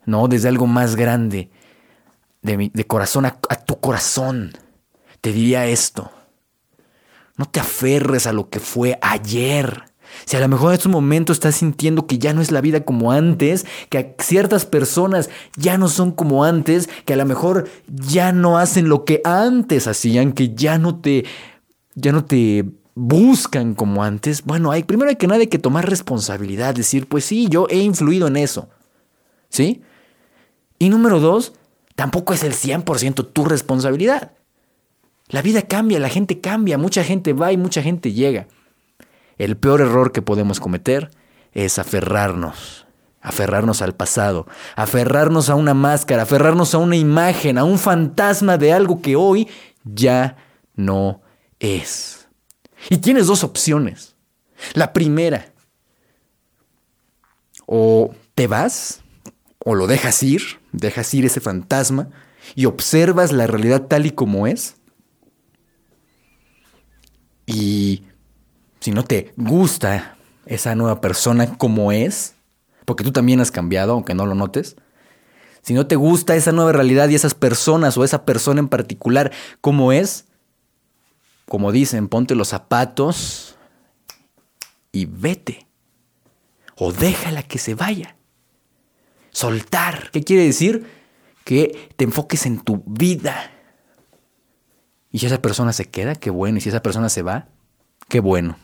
no, 0.08 0.28
desde 0.30 0.48
algo 0.48 0.66
más 0.68 0.96
grande, 0.96 1.52
de, 2.42 2.58
mi, 2.58 2.72
de 2.74 2.88
corazón 2.88 3.26
a, 3.26 3.38
tu 3.66 3.80
corazón, 3.80 4.54
te 5.20 5.34
diría 5.34 5.68
esto. 5.68 6.10
No 7.36 7.46
te 7.46 7.60
aferres 7.60 8.26
a 8.26 8.32
lo 8.32 8.50
que 8.50 8.62
fue 8.62 8.98
ayer. 9.02 9.84
Si 10.24 10.38
a 10.38 10.40
lo 10.40 10.48
mejor 10.48 10.70
en 10.70 10.78
este 10.78 10.88
momento 10.88 11.34
estás 11.34 11.56
sintiendo 11.56 12.08
que 12.08 12.20
ya 12.20 12.34
no 12.34 12.42
es 12.42 12.52
la 12.52 12.62
vida 12.62 12.86
como 12.86 13.12
antes, 13.12 13.66
que 13.90 14.16
ciertas 14.20 14.66
personas 14.66 15.30
ya 15.58 15.78
no 15.78 15.90
son 15.90 16.12
como 16.14 16.46
antes, 16.46 16.90
que 17.04 17.14
a 17.14 17.18
lo 17.18 17.26
mejor 17.26 17.70
ya 17.88 18.32
no 18.32 18.58
hacen 18.58 18.88
lo 18.88 19.04
que 19.04 19.20
antes 19.26 19.88
hacían, 19.88 20.32
que 20.32 20.56
ya 20.56 20.78
no 20.78 21.00
te 21.02 21.26
ya 21.96 22.14
no 22.14 22.24
te 22.24 22.64
buscan 22.96 23.76
como 23.76 24.04
antes, 24.04 24.46
bueno, 24.46 24.72
hay 24.72 24.84
primero 24.84 25.10
hay 25.10 25.18
que 25.18 25.28
nada 25.28 25.42
hay 25.42 25.48
que 25.48 25.60
tomar 25.60 25.90
responsabilidad, 25.90 26.74
decir, 26.74 27.08
pues 27.08 27.26
sí, 27.26 27.48
yo 27.50 27.68
he 27.70 27.80
influido 27.80 28.28
en 28.28 28.38
eso. 28.38 28.70
¿Sí? 29.50 29.82
Y 30.79 30.89
número 30.89 31.19
dos, 31.19 31.53
tampoco 31.96 32.34
es 32.34 32.43
el 32.43 32.53
100% 32.53 33.31
tu 33.31 33.46
responsabilidad. 33.46 34.34
La 35.29 35.41
vida 35.41 35.63
cambia, 35.63 36.00
la 36.00 36.10
gente 36.10 36.39
cambia, 36.39 36.77
mucha 36.77 37.03
gente 37.03 37.34
va 37.34 37.51
y 37.51 37.57
mucha 37.57 37.81
gente 37.81 38.13
llega. 38.13 38.48
El 39.38 39.57
peor 39.57 39.81
error 39.81 40.12
que 40.12 40.22
podemos 40.22 40.60
cometer 40.60 41.12
es 41.53 41.79
aferrarnos, 41.79 42.88
aferrarnos 43.22 43.81
al 43.81 43.93
pasado, 43.93 44.48
aferrarnos 44.75 45.50
a 45.50 45.55
una 45.55 45.74
máscara, 45.74 46.24
aferrarnos 46.24 46.74
a 46.74 46.77
una 46.77 46.96
imagen, 46.96 47.57
a 47.57 47.63
un 47.63 47.77
fantasma 47.77 48.57
de 48.57 48.72
algo 48.72 49.01
que 49.01 49.15
hoy 49.15 49.48
ya 49.84 50.38
no 50.75 51.22
es. 51.60 52.29
Y 52.89 52.98
tienes 52.98 53.27
dos 53.27 53.43
opciones. 53.43 54.15
La 54.74 54.93
primera, 54.93 55.51
o 57.65 58.13
te 58.34 58.48
vas, 58.48 59.01
o 59.60 59.75
lo 59.75 59.88
dejas 59.88 60.24
ir, 60.24 60.41
dejas 60.77 61.13
ir 61.13 61.25
ese 61.25 61.39
fantasma 61.39 62.10
y 62.55 62.65
observas 62.65 63.31
la 63.31 63.48
realidad 63.48 63.84
tal 63.88 64.05
y 64.05 64.12
como 64.12 64.48
es, 64.48 64.75
y 67.46 68.03
si 68.79 68.91
no 68.91 69.03
te 69.03 69.34
gusta 69.38 70.17
esa 70.46 70.75
nueva 70.75 71.01
persona 71.01 71.57
como 71.57 71.91
es, 71.91 72.36
porque 72.86 73.03
tú 73.03 73.12
también 73.12 73.39
has 73.39 73.51
cambiado, 73.51 73.93
aunque 73.93 74.13
no 74.13 74.25
lo 74.25 74.36
notes, 74.36 74.75
si 75.62 75.74
no 75.74 75.88
te 75.88 75.96
gusta 75.96 76.36
esa 76.36 76.51
nueva 76.51 76.74
realidad 76.74 77.10
y 77.10 77.15
esas 77.15 77.34
personas 77.34 77.98
o 77.98 78.03
esa 78.03 78.25
persona 78.25 78.60
en 78.60 78.69
particular 78.69 79.31
como 79.62 79.91
es, 79.91 80.25
como 81.48 81.72
dicen, 81.72 82.10
ponte 82.10 82.36
los 82.36 82.50
zapatos 82.50 83.57
y 84.91 85.05
vete. 85.05 85.65
O 86.75 86.91
déjala 86.91 87.43
que 87.43 87.57
se 87.57 87.74
vaya. 87.74 88.16
Soltar. 89.38 90.10
¿Qué 90.12 90.24
quiere 90.24 90.44
decir? 90.44 90.88
Que 91.44 91.91
te 91.96 92.06
enfoques 92.06 92.48
en 92.48 92.60
tu 92.60 92.82
vida 92.88 93.51
y 95.12 95.20
si 95.20 95.25
esa 95.25 95.41
persona 95.41 95.74
se 95.74 95.86
queda, 95.86 96.15
qué 96.15 96.29
bueno. 96.29 96.58
Y 96.58 96.62
si 96.62 96.70
esa 96.70 96.82
persona 96.82 97.10
se 97.10 97.22
va, 97.22 97.48
qué 98.08 98.20
bueno. 98.20 98.58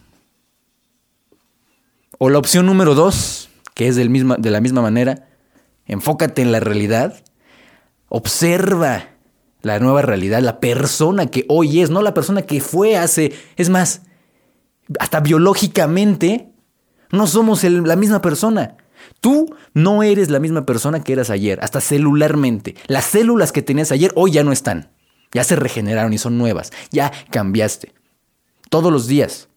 O 2.17 2.29
la 2.29 2.39
opción 2.39 2.65
número 2.65 2.95
dos, 2.95 3.49
que 3.73 3.87
es 3.87 3.95
del 3.95 4.09
misma, 4.09 4.35
de 4.37 4.51
la 4.51 4.61
misma 4.61 4.81
manera, 4.81 5.27
enfócate 5.85 6.41
en 6.41 6.51
la 6.51 6.59
realidad, 6.59 7.23
observa 8.07 9.09
la 9.61 9.79
nueva 9.79 10.01
realidad, 10.01 10.41
la 10.41 10.59
persona 10.59 11.27
que 11.27 11.45
hoy 11.49 11.81
es, 11.81 11.89
no 11.91 12.01
la 12.01 12.13
persona 12.13 12.41
que 12.41 12.61
fue 12.61 12.97
hace, 12.97 13.31
es 13.55 13.69
más, 13.69 14.01
hasta 14.99 15.19
biológicamente, 15.19 16.51
no 17.11 17.27
somos 17.27 17.63
la 17.63 17.95
misma 17.95 18.21
persona. 18.21 18.77
Tú 19.23 19.55
no 19.73 20.03
eres 20.03 20.29
la 20.29 20.41
misma 20.41 20.65
persona 20.65 21.01
que 21.01 21.13
eras 21.13 21.29
ayer, 21.29 21.57
hasta 21.61 21.79
celularmente. 21.79 22.75
Las 22.87 23.05
células 23.05 23.53
que 23.53 23.61
tenías 23.61 23.93
ayer 23.93 24.11
hoy 24.15 24.31
ya 24.31 24.43
no 24.43 24.51
están. 24.51 24.89
Ya 25.31 25.45
se 25.45 25.55
regeneraron 25.55 26.11
y 26.11 26.17
son 26.17 26.37
nuevas. 26.37 26.73
Ya 26.91 27.09
cambiaste. 27.29 27.93
Todos 28.69 28.91
los 28.91 29.07
días. 29.07 29.47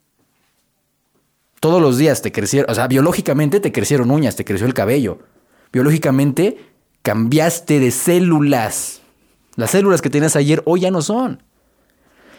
Todos 1.58 1.82
los 1.82 1.98
días 1.98 2.22
te 2.22 2.30
crecieron, 2.30 2.70
o 2.70 2.76
sea, 2.76 2.86
biológicamente 2.86 3.58
te 3.58 3.72
crecieron 3.72 4.12
uñas, 4.12 4.36
te 4.36 4.44
creció 4.44 4.68
el 4.68 4.72
cabello. 4.72 5.18
Biológicamente 5.72 6.58
cambiaste 7.02 7.80
de 7.80 7.90
células. 7.90 9.00
Las 9.56 9.72
células 9.72 10.00
que 10.00 10.10
tenías 10.10 10.36
ayer 10.36 10.62
hoy 10.64 10.82
ya 10.82 10.92
no 10.92 11.02
son. 11.02 11.42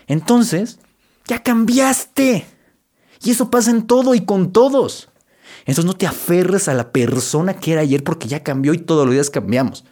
Entonces, 0.07 0.79
ya 1.27 1.43
cambiaste. 1.43 2.45
Y 3.21 3.31
eso 3.31 3.51
pasa 3.51 3.71
en 3.71 3.85
todo 3.85 4.15
y 4.15 4.23
con 4.23 4.53
todos. 4.53 5.09
Entonces 5.67 5.85
no 5.85 5.97
te 5.97 6.07
aferres 6.07 6.69
a 6.69 6.73
la 6.73 6.91
persona 6.91 7.53
que 7.53 7.73
era 7.73 7.81
ayer 7.81 8.03
porque 8.03 8.29
ya 8.29 8.41
cambió 8.41 8.73
y 8.73 8.77
todos 8.77 9.05
los 9.05 9.13
días 9.13 9.29
cambiamos. 9.29 9.83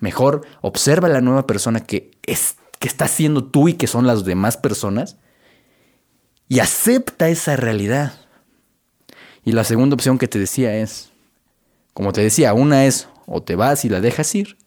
Mejor 0.00 0.42
observa 0.62 1.06
a 1.06 1.12
la 1.12 1.20
nueva 1.20 1.46
persona 1.46 1.80
que, 1.80 2.10
es, 2.24 2.56
que 2.80 2.88
está 2.88 3.06
siendo 3.06 3.44
tú 3.44 3.68
y 3.68 3.74
que 3.74 3.86
son 3.86 4.06
las 4.06 4.24
demás 4.24 4.56
personas 4.56 5.16
y 6.48 6.58
acepta 6.58 7.28
esa 7.28 7.54
realidad. 7.54 8.14
Y 9.44 9.52
la 9.52 9.62
segunda 9.62 9.94
opción 9.94 10.18
que 10.18 10.26
te 10.26 10.40
decía 10.40 10.76
es, 10.76 11.12
como 11.94 12.12
te 12.12 12.20
decía, 12.22 12.52
una 12.52 12.86
es 12.86 13.08
o 13.26 13.42
te 13.42 13.54
vas 13.54 13.84
y 13.84 13.88
la 13.88 14.00
dejas 14.00 14.34
ir, 14.34 14.58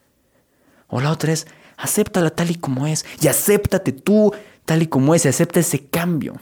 O 0.87 1.01
la 1.01 1.11
otra 1.11 1.33
es, 1.33 1.47
acéptala 1.75 2.29
tal 2.29 2.49
y 2.49 2.55
como 2.55 2.87
es. 2.87 3.05
Y 3.19 3.27
acéptate 3.27 3.91
tú 3.91 4.33
tal 4.63 4.83
y 4.83 4.87
como 4.87 5.15
es. 5.15 5.25
Y 5.25 5.27
acepta 5.27 5.59
ese 5.59 5.85
cambio. 5.85 6.35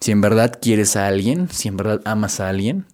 Si 0.00 0.12
en 0.12 0.20
verdad 0.20 0.58
quieres 0.60 0.96
a 0.96 1.06
alguien, 1.06 1.48
si 1.50 1.68
en 1.68 1.76
verdad 1.76 2.00
amas 2.04 2.40
a 2.40 2.48
alguien, 2.48 2.86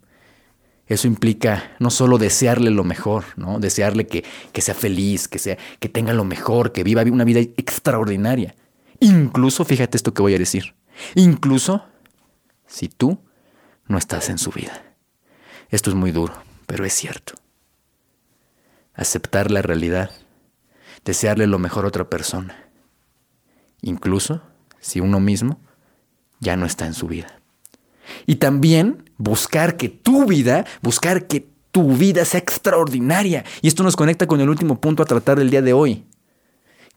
eso 0.87 1.07
implica 1.07 1.75
no 1.79 1.89
solo 1.89 2.17
desearle 2.17 2.69
lo 2.69 2.83
mejor, 2.83 3.25
¿no? 3.37 3.59
Desearle 3.59 4.07
que, 4.07 4.23
que, 4.51 4.61
sea 4.61 4.75
feliz, 4.75 5.27
que, 5.27 5.39
sea, 5.39 5.57
que 5.79 5.89
tenga 5.89 6.13
lo 6.13 6.25
mejor, 6.25 6.71
que 6.71 6.83
viva 6.83 7.03
una 7.03 7.23
vida 7.23 7.39
extraordinaria. 7.39 8.55
Incluso, 8.99 9.65
fíjate 9.65 9.97
esto 9.97 10.13
que 10.13 10.21
voy 10.21 10.35
a 10.35 10.39
decir, 10.39 10.75
incluso 11.15 11.83
si 12.67 12.87
tú 12.87 13.19
no 13.87 13.97
estás 13.97 14.29
en 14.29 14.37
su 14.37 14.51
vida. 14.51 14.83
Esto 15.69 15.89
es 15.89 15.95
muy 15.95 16.11
duro, 16.11 16.33
pero 16.67 16.85
es 16.85 16.93
cierto. 16.93 17.33
Aceptar 18.93 19.51
la 19.51 19.61
realidad, 19.61 20.11
desearle 21.03 21.47
lo 21.47 21.59
mejor 21.59 21.85
a 21.85 21.89
otra 21.89 22.09
persona, 22.09 22.69
incluso 23.81 24.41
si 24.79 24.99
uno 24.99 25.19
mismo 25.19 25.59
ya 26.39 26.55
no 26.55 26.65
está 26.65 26.85
en 26.85 26.93
su 26.93 27.07
vida. 27.07 27.39
Y 28.25 28.35
también 28.35 29.09
buscar 29.17 29.77
que 29.77 29.89
tu 29.89 30.25
vida, 30.25 30.65
buscar 30.81 31.27
que 31.27 31.47
tu 31.71 31.93
vida 31.93 32.23
sea 32.25 32.39
extraordinaria. 32.39 33.43
Y 33.61 33.67
esto 33.67 33.83
nos 33.83 33.95
conecta 33.95 34.27
con 34.27 34.39
el 34.41 34.49
último 34.49 34.79
punto 34.79 35.03
a 35.03 35.05
tratar 35.05 35.37
del 35.37 35.49
día 35.49 35.61
de 35.61 35.73
hoy, 35.73 36.05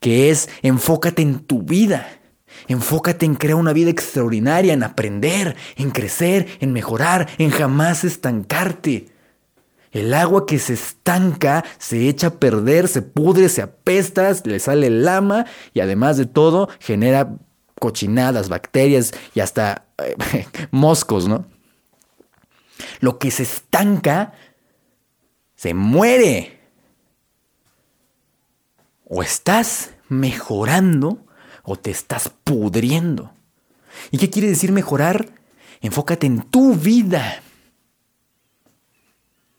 que 0.00 0.30
es 0.30 0.48
enfócate 0.62 1.22
en 1.22 1.40
tu 1.40 1.62
vida. 1.62 2.08
Enfócate 2.66 3.26
en 3.26 3.34
crear 3.34 3.56
una 3.56 3.72
vida 3.72 3.90
extraordinaria, 3.90 4.72
en 4.72 4.82
aprender, 4.82 5.56
en 5.76 5.90
crecer, 5.90 6.46
en 6.60 6.72
mejorar, 6.72 7.28
en 7.38 7.50
jamás 7.50 8.04
estancarte. 8.04 9.08
El 9.90 10.12
agua 10.12 10.46
que 10.46 10.58
se 10.58 10.74
estanca 10.74 11.64
se 11.78 12.08
echa 12.08 12.28
a 12.28 12.34
perder, 12.34 12.88
se 12.88 13.02
pudre, 13.02 13.48
se 13.48 13.62
apesta, 13.62 14.30
le 14.44 14.58
sale 14.58 14.90
lama 14.90 15.46
y 15.72 15.80
además 15.80 16.16
de 16.16 16.26
todo 16.26 16.68
genera 16.78 17.36
cochinadas, 17.78 18.48
bacterias 18.48 19.12
y 19.34 19.40
hasta 19.40 19.86
eh, 19.98 20.46
moscos, 20.70 21.28
¿no? 21.28 21.46
Lo 23.00 23.18
que 23.18 23.30
se 23.30 23.42
estanca 23.42 24.32
se 25.54 25.74
muere. 25.74 26.58
O 29.04 29.22
estás 29.22 29.90
mejorando 30.08 31.26
o 31.62 31.76
te 31.76 31.90
estás 31.90 32.30
pudriendo. 32.44 33.32
¿Y 34.10 34.18
qué 34.18 34.30
quiere 34.30 34.48
decir 34.48 34.70
mejorar? 34.70 35.32
Enfócate 35.80 36.26
en 36.26 36.42
tu 36.42 36.74
vida. 36.74 37.42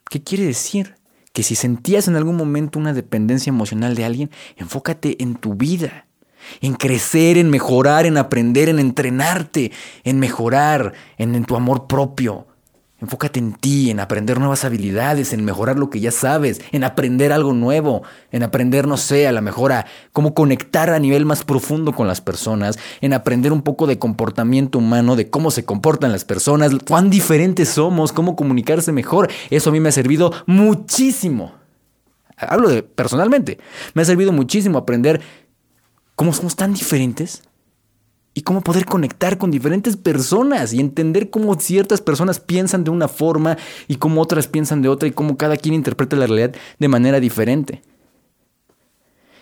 ¿Qué 0.10 0.24
quiere 0.24 0.46
decir? 0.46 0.96
Que 1.34 1.44
si 1.44 1.56
sentías 1.56 2.08
en 2.08 2.16
algún 2.16 2.36
momento 2.36 2.80
una 2.80 2.94
dependencia 2.94 3.50
emocional 3.50 3.96
de 3.96 4.06
alguien, 4.06 4.32
enfócate 4.58 5.22
en 5.22 5.36
tu 5.36 5.56
vida 5.56 6.09
en 6.62 6.74
crecer, 6.74 7.38
en 7.38 7.50
mejorar, 7.50 8.06
en 8.06 8.18
aprender, 8.18 8.70
en 8.70 8.80
entrenarte, 8.80 9.72
en 10.04 10.20
mejorar, 10.20 10.94
en, 11.18 11.44
tu 11.46 11.56
amor 11.56 11.88
propio. 11.88 12.48
Enfócate 13.02 13.40
en 13.40 13.54
ti, 13.54 13.90
en 13.92 14.02
aprender 14.02 14.40
nuevas 14.40 14.66
habilidades, 14.66 15.32
en 15.32 15.46
mejorar 15.46 15.80
lo 15.80 15.90
que 15.90 16.02
ya 16.02 16.12
sabes, 16.12 16.60
en 16.74 16.84
aprender 16.84 17.32
algo 17.32 17.54
nuevo, 17.54 18.04
en 18.32 18.44
aprender, 18.44 18.88
no 18.88 18.98
sé, 18.98 19.26
a 19.26 19.32
la 19.32 19.40
mejor 19.40 19.72
a 19.72 19.86
cómo 20.12 20.34
conectar 20.34 20.90
a 20.90 21.00
nivel 21.00 21.26
más 21.26 21.46
profundo 21.46 21.94
con 21.94 22.10
las 22.10 22.20
personas, 22.20 22.78
en 23.00 23.14
aprender 23.14 23.54
un 23.54 23.62
poco 23.62 23.88
de 23.88 24.00
comportamiento 24.00 24.80
humano, 24.80 25.16
de 25.16 25.30
cómo 25.30 25.50
se 25.50 25.64
comportan 25.64 26.12
las 26.12 26.26
personas, 26.26 26.74
cuán 26.86 27.10
diferentes 27.10 27.70
somos, 27.70 28.12
cómo 28.12 28.36
comunicarse 28.36 28.92
mejor. 28.92 29.30
Eso 29.50 29.70
a 29.70 29.74
mí 29.74 29.80
me 29.80 29.90
ha 29.90 29.94
servido 29.94 30.34
muchísimo. 30.46 31.54
Hablo 32.40 32.70
de 32.70 32.84
personalmente. 32.84 33.60
Me 33.94 34.02
ha 34.02 34.06
servido 34.06 34.32
muchísimo 34.32 34.78
aprender 34.78 35.22
cómo 36.20 36.34
somos 36.34 36.58
tan 36.58 36.74
diferentes 36.74 37.44
y 38.34 38.42
cómo 38.42 38.60
poder 38.60 38.84
conectar 38.84 39.38
con 39.38 39.52
diferentes 39.52 39.96
personas 39.96 40.74
y 40.74 40.82
entender 40.82 41.30
cómo 41.30 41.58
ciertas 41.58 42.02
personas 42.02 42.42
piensan 42.42 42.84
de 42.84 42.92
una 42.92 43.08
forma 43.08 43.58
y 43.88 43.96
cómo 43.96 44.22
otras 44.22 44.46
piensan 44.50 44.82
de 44.82 44.90
otra 44.90 45.08
y 45.08 45.14
cómo 45.14 45.38
cada 45.38 45.56
quien 45.56 45.76
interpreta 45.76 46.18
la 46.18 46.28
realidad 46.28 46.54
de 46.78 46.88
manera 46.90 47.22
diferente. 47.22 47.84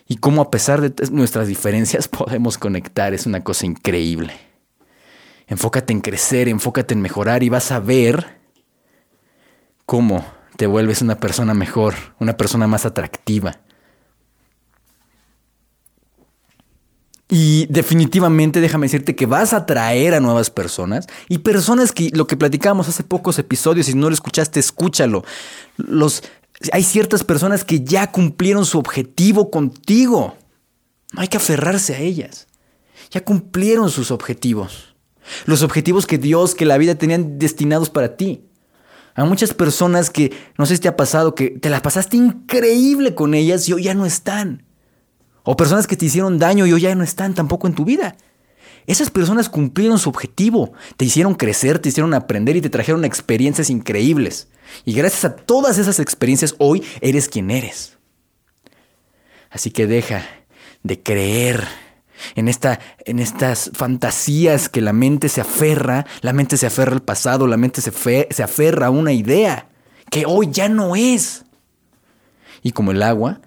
Y 0.07 0.17
cómo 0.17 0.39
a 0.39 0.51
pesar 0.51 0.79
de 0.81 0.93
nuestras 1.09 1.47
diferencias 1.47 2.07
podemos 2.07 2.59
conectar, 2.59 3.11
es 3.15 3.25
una 3.25 3.43
cosa 3.43 3.65
increíble. 3.65 4.33
Enfócate 5.47 5.93
en 5.93 6.01
crecer, 6.01 6.47
enfócate 6.47 6.93
en 6.93 7.01
mejorar 7.01 7.41
y 7.41 7.49
vas 7.49 7.71
a 7.71 7.79
ver 7.79 8.37
cómo 9.87 10.23
te 10.57 10.67
vuelves 10.67 11.01
una 11.01 11.19
persona 11.19 11.55
mejor, 11.55 11.95
una 12.19 12.37
persona 12.37 12.67
más 12.67 12.85
atractiva 12.85 13.61
Y 17.29 17.65
definitivamente 17.65 18.61
déjame 18.61 18.85
decirte 18.85 19.15
que 19.15 19.25
vas 19.25 19.51
a 19.51 19.57
atraer 19.57 20.13
a 20.13 20.21
nuevas 20.21 20.49
personas 20.49 21.07
y 21.27 21.39
personas 21.39 21.91
que 21.91 22.09
lo 22.13 22.25
que 22.25 22.37
platicamos 22.37 22.87
hace 22.87 23.03
pocos 23.03 23.37
episodios, 23.37 23.87
si 23.87 23.95
no 23.95 24.07
lo 24.07 24.13
escuchaste, 24.13 24.61
escúchalo. 24.61 25.25
Los, 25.75 26.23
hay 26.71 26.83
ciertas 26.83 27.25
personas 27.25 27.65
que 27.65 27.81
ya 27.81 28.11
cumplieron 28.11 28.65
su 28.65 28.79
objetivo 28.79 29.51
contigo. 29.51 30.37
No 31.11 31.21
hay 31.21 31.27
que 31.27 31.37
aferrarse 31.37 31.95
a 31.95 31.99
ellas. 31.99 32.47
Ya 33.11 33.23
cumplieron 33.23 33.89
sus 33.89 34.11
objetivos. 34.11 34.95
Los 35.45 35.63
objetivos 35.63 36.07
que 36.07 36.17
Dios, 36.17 36.55
que 36.55 36.65
la 36.65 36.77
vida 36.77 36.95
tenían 36.95 37.39
destinados 37.39 37.89
para 37.89 38.15
ti. 38.15 38.45
Hay 39.15 39.27
muchas 39.27 39.53
personas 39.53 40.09
que, 40.09 40.31
no 40.57 40.65
sé 40.65 40.75
si 40.75 40.81
te 40.81 40.87
ha 40.87 40.95
pasado, 40.95 41.35
que 41.35 41.49
te 41.49 41.69
las 41.69 41.81
pasaste 41.81 42.15
increíble 42.15 43.15
con 43.15 43.33
ellas 43.33 43.67
y 43.67 43.73
hoy 43.73 43.83
ya 43.83 43.95
no 43.95 44.05
están. 44.05 44.66
O 45.49 45.55
personas 45.55 45.87
que 45.87 45.95
te 45.95 46.03
hicieron 46.03 46.39
daño 46.39 46.65
y 46.65 46.73
hoy 46.73 46.81
ya 46.81 46.93
no 46.93 47.05
están 47.05 47.33
tampoco 47.33 47.67
en 47.67 47.73
tu 47.73 47.85
vida. 47.85 48.17
Esas 48.85 49.09
personas 49.09 49.47
cumplieron 49.47 49.97
su 49.97 50.09
objetivo, 50.09 50.73
te 50.97 51.05
hicieron 51.05 51.35
crecer, 51.35 51.79
te 51.79 51.87
hicieron 51.87 52.13
aprender 52.13 52.57
y 52.57 52.61
te 52.61 52.69
trajeron 52.69 53.05
experiencias 53.05 53.69
increíbles. 53.69 54.49
Y 54.83 54.91
gracias 54.91 55.23
a 55.23 55.37
todas 55.37 55.77
esas 55.77 56.01
experiencias 56.01 56.53
hoy 56.57 56.83
eres 56.99 57.29
quien 57.29 57.49
eres. 57.49 57.97
Así 59.49 59.71
que 59.71 59.87
deja 59.87 60.25
de 60.83 61.01
creer 61.01 61.65
en, 62.35 62.49
esta, 62.49 62.81
en 63.05 63.19
estas 63.19 63.71
fantasías 63.73 64.67
que 64.67 64.81
la 64.81 64.91
mente 64.91 65.29
se 65.29 65.39
aferra, 65.39 66.05
la 66.19 66.33
mente 66.33 66.57
se 66.57 66.67
aferra 66.67 66.91
al 66.91 67.03
pasado, 67.03 67.47
la 67.47 67.55
mente 67.55 67.79
se, 67.79 67.93
se 68.29 68.43
aferra 68.43 68.87
a 68.87 68.89
una 68.89 69.13
idea 69.13 69.69
que 70.09 70.25
hoy 70.25 70.49
ya 70.51 70.67
no 70.67 70.97
es. 70.97 71.45
Y 72.63 72.73
como 72.73 72.91
el 72.91 73.01
agua, 73.01 73.39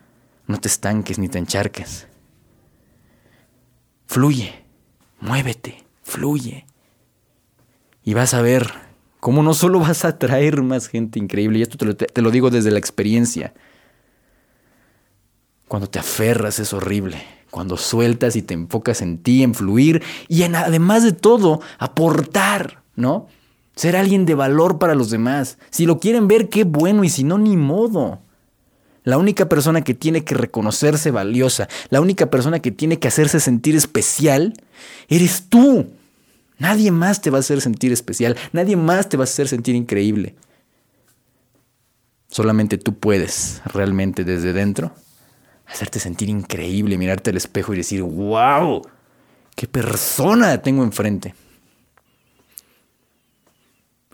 no 0.50 0.58
te 0.58 0.68
estanques 0.68 1.18
ni 1.18 1.28
te 1.28 1.38
encharques. 1.38 2.06
Fluye, 4.06 4.52
muévete, 5.20 5.84
fluye. 6.02 6.66
Y 8.02 8.14
vas 8.14 8.34
a 8.34 8.42
ver 8.42 8.70
cómo 9.20 9.42
no 9.42 9.54
solo 9.54 9.80
vas 9.80 10.04
a 10.04 10.08
atraer 10.08 10.62
más 10.62 10.88
gente 10.88 11.18
increíble, 11.18 11.58
y 11.58 11.62
esto 11.62 11.78
te 11.78 11.84
lo, 11.84 11.96
te 11.96 12.22
lo 12.22 12.30
digo 12.30 12.50
desde 12.50 12.70
la 12.70 12.78
experiencia. 12.78 13.54
Cuando 15.68 15.88
te 15.88 16.00
aferras 16.00 16.58
es 16.58 16.72
horrible. 16.72 17.22
Cuando 17.50 17.76
sueltas 17.76 18.36
y 18.36 18.42
te 18.42 18.54
enfocas 18.54 19.02
en 19.02 19.18
ti, 19.18 19.42
en 19.42 19.54
fluir 19.54 20.02
y 20.28 20.42
en 20.42 20.54
además 20.54 21.02
de 21.02 21.12
todo, 21.12 21.60
aportar, 21.78 22.82
¿no? 22.96 23.26
Ser 23.74 23.96
alguien 23.96 24.24
de 24.24 24.34
valor 24.34 24.78
para 24.78 24.94
los 24.94 25.10
demás. 25.10 25.58
Si 25.70 25.86
lo 25.86 25.98
quieren 25.98 26.28
ver, 26.28 26.48
qué 26.48 26.64
bueno, 26.64 27.02
y 27.02 27.08
si 27.08 27.24
no, 27.24 27.38
ni 27.38 27.56
modo. 27.56 28.20
La 29.10 29.18
única 29.18 29.48
persona 29.48 29.82
que 29.82 29.92
tiene 29.92 30.22
que 30.22 30.36
reconocerse 30.36 31.10
valiosa, 31.10 31.68
la 31.88 32.00
única 32.00 32.30
persona 32.30 32.60
que 32.60 32.70
tiene 32.70 33.00
que 33.00 33.08
hacerse 33.08 33.40
sentir 33.40 33.74
especial, 33.74 34.54
eres 35.08 35.48
tú. 35.48 35.90
Nadie 36.60 36.92
más 36.92 37.20
te 37.20 37.28
va 37.30 37.38
a 37.38 37.40
hacer 37.40 37.60
sentir 37.60 37.90
especial, 37.90 38.36
nadie 38.52 38.76
más 38.76 39.08
te 39.08 39.16
va 39.16 39.24
a 39.24 39.24
hacer 39.24 39.48
sentir 39.48 39.74
increíble. 39.74 40.36
Solamente 42.28 42.78
tú 42.78 43.00
puedes 43.00 43.60
realmente 43.64 44.22
desde 44.22 44.52
dentro 44.52 44.92
hacerte 45.66 45.98
sentir 45.98 46.28
increíble, 46.28 46.96
mirarte 46.96 47.30
al 47.30 47.36
espejo 47.36 47.74
y 47.74 47.78
decir, 47.78 48.02
wow, 48.04 48.80
qué 49.56 49.66
persona 49.66 50.62
tengo 50.62 50.84
enfrente. 50.84 51.34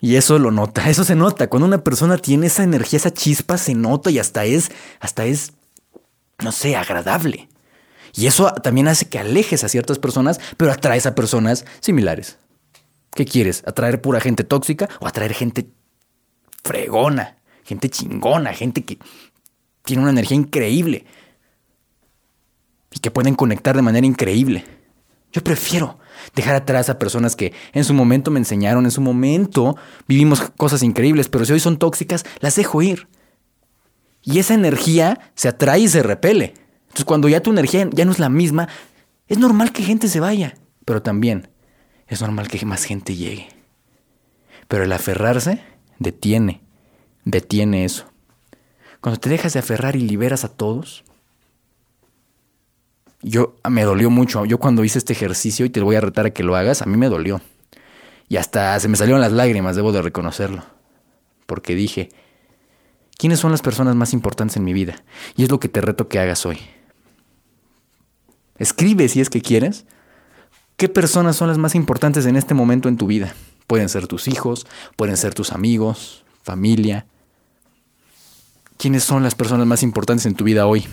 Y 0.01 0.17
eso 0.17 0.39
lo 0.39 0.51
nota, 0.51 0.89
eso 0.91 1.05
se 1.05 1.15
nota. 1.15 1.49
Cuando 1.49 1.67
una 1.67 1.83
persona 1.83 2.19
tiene 2.19 2.47
esa 2.47 2.63
energía, 2.63 2.99
esa 2.99 3.13
chispa, 3.13 3.59
se 3.59 3.75
nota 3.75 4.11
y 4.11 4.19
hasta 4.19 4.45
es, 4.45 4.71
hasta 5.01 5.25
es, 5.25 5.53
no 6.43 6.53
sé, 6.53 6.77
agradable. 6.77 7.49
Y 8.15 8.27
eso 8.27 8.51
también 8.63 8.89
hace 8.89 9.09
que 9.09 9.19
alejes 9.19 9.63
a 9.63 9.69
ciertas 9.69 9.99
personas, 9.99 10.41
pero 10.57 10.73
atraes 10.73 11.07
a 11.07 11.15
personas 11.15 11.67
similares. 11.81 12.39
¿Qué 13.15 13.25
quieres? 13.25 13.63
¿Atraer 13.67 14.01
pura 14.01 14.21
gente 14.21 14.45
tóxica 14.45 14.89
o 15.01 15.07
atraer 15.07 15.35
gente 15.35 15.69
fregona, 16.65 17.37
gente 17.65 17.89
chingona, 17.89 18.53
gente 18.53 18.85
que 18.85 18.99
tiene 19.83 20.03
una 20.03 20.13
energía 20.13 20.37
increíble 20.37 21.07
y 22.91 23.01
que 23.01 23.11
pueden 23.11 23.35
conectar 23.35 23.77
de 23.77 23.83
manera 23.83 24.07
increíble? 24.07 24.65
Yo 25.37 25.44
prefiero 25.44 25.99
dejar 26.35 26.55
atrás 26.55 26.88
a 26.88 26.99
personas 26.99 27.37
que 27.37 27.53
en 27.75 27.85
su 27.85 27.92
momento 27.92 28.31
me 28.31 28.38
enseñaron, 28.38 28.87
en 28.87 28.90
su 28.90 29.03
momento 29.03 29.77
vivimos 30.09 30.40
cosas 30.57 30.83
increíbles, 30.83 31.29
pero 31.29 31.44
si 31.44 31.53
hoy 31.53 31.61
son 31.61 31.77
tóxicas, 31.77 32.25
las 32.40 32.57
dejo 32.57 32.81
ir. 32.81 33.07
Y 34.22 34.38
esa 34.38 34.55
energía 34.55 35.31
se 35.35 35.49
atrae 35.49 35.81
y 35.81 35.88
se 35.88 36.03
repele. 36.03 36.55
Entonces 36.85 37.05
cuando 37.05 37.29
ya 37.29 37.42
tu 37.42 37.51
energía 37.51 37.87
ya 37.92 38.07
no 38.07 38.12
es 38.12 38.18
la 38.18 38.31
misma, 38.31 38.70
es 39.29 39.37
normal 39.37 39.72
que 39.72 39.83
gente 39.83 40.09
se 40.09 40.20
vaya, 40.20 40.57
pero 40.87 41.03
también 41.03 41.51
es 42.07 42.22
normal 42.22 42.49
que 42.49 42.64
más 42.64 42.85
gente 42.85 43.14
llegue. 43.14 43.46
Pero 44.68 44.85
el 44.85 44.92
aferrarse 44.92 45.61
detiene, 45.99 46.62
detiene 47.27 47.85
eso. 47.85 48.11
Cuando 49.03 49.20
te 49.20 49.29
dejas 49.29 49.53
de 49.53 49.59
aferrar 49.59 49.96
y 49.96 50.01
liberas 50.01 50.44
a 50.44 50.49
todos, 50.49 51.05
yo 53.27 53.57
me 53.69 53.83
dolió 53.83 54.09
mucho. 54.09 54.45
Yo 54.45 54.59
cuando 54.59 54.85
hice 54.85 54.99
este 54.99 55.12
ejercicio 55.12 55.67
y 55.67 55.71
te 55.71 55.81
voy 55.81 55.97
a 55.97 56.01
retar 56.01 56.27
a 56.27 56.31
que 56.31 56.45
lo 56.45 56.55
hagas, 56.55 56.81
a 56.83 56.87
mí 56.87 56.97
me 56.97 57.09
dolió. 57.09 57.41
Y 58.29 58.37
hasta 58.37 58.79
se 58.79 58.89
me 58.89 58.97
salieron 58.97 59.21
las 59.21 59.33
lágrimas, 59.33 59.75
debo 59.75 59.91
de 59.91 60.01
reconocerlo. 60.01 60.62
Porque 61.47 61.75
dije, 61.75 62.11
¿quiénes 63.19 63.41
son 63.41 63.51
las 63.51 63.62
personas 63.62 63.97
más 63.97 64.12
importantes 64.12 64.57
en 64.57 64.65
mi 64.65 64.73
vida? 64.73 65.03
Y 65.37 65.43
es 65.43 65.51
lo 65.51 65.59
que 65.59 65.69
te 65.69 65.81
reto 65.81 66.09
que 66.09 66.21
hagas 66.21 66.47
hoy. 66.47 66.59
Escribe 68.59 69.09
si 69.09 69.21
es 69.21 69.29
que 69.29 69.43
quieres. 69.43 69.87
¿Qué 70.77 70.89
personas 70.89 71.35
son 71.35 71.49
las 71.49 71.59
más 71.59 71.75
importantes 71.75 72.27
en 72.27 72.37
este 72.37 72.55
momento 72.55 72.89
en 72.89 72.97
tu 72.97 73.07
vida? 73.07 73.35
Pueden 73.67 73.89
ser 73.89 74.07
tus 74.07 74.29
hijos, 74.29 74.67
pueden 74.95 75.17
ser 75.17 75.35
tus 75.35 75.51
amigos, 75.51 76.25
familia. 76.43 77.07
¿Quiénes 78.77 79.03
son 79.03 79.25
las 79.25 79.35
personas 79.35 79.67
más 79.67 79.83
importantes 79.83 80.27
en 80.27 80.35
tu 80.35 80.45
vida 80.45 80.67
hoy? 80.67 80.87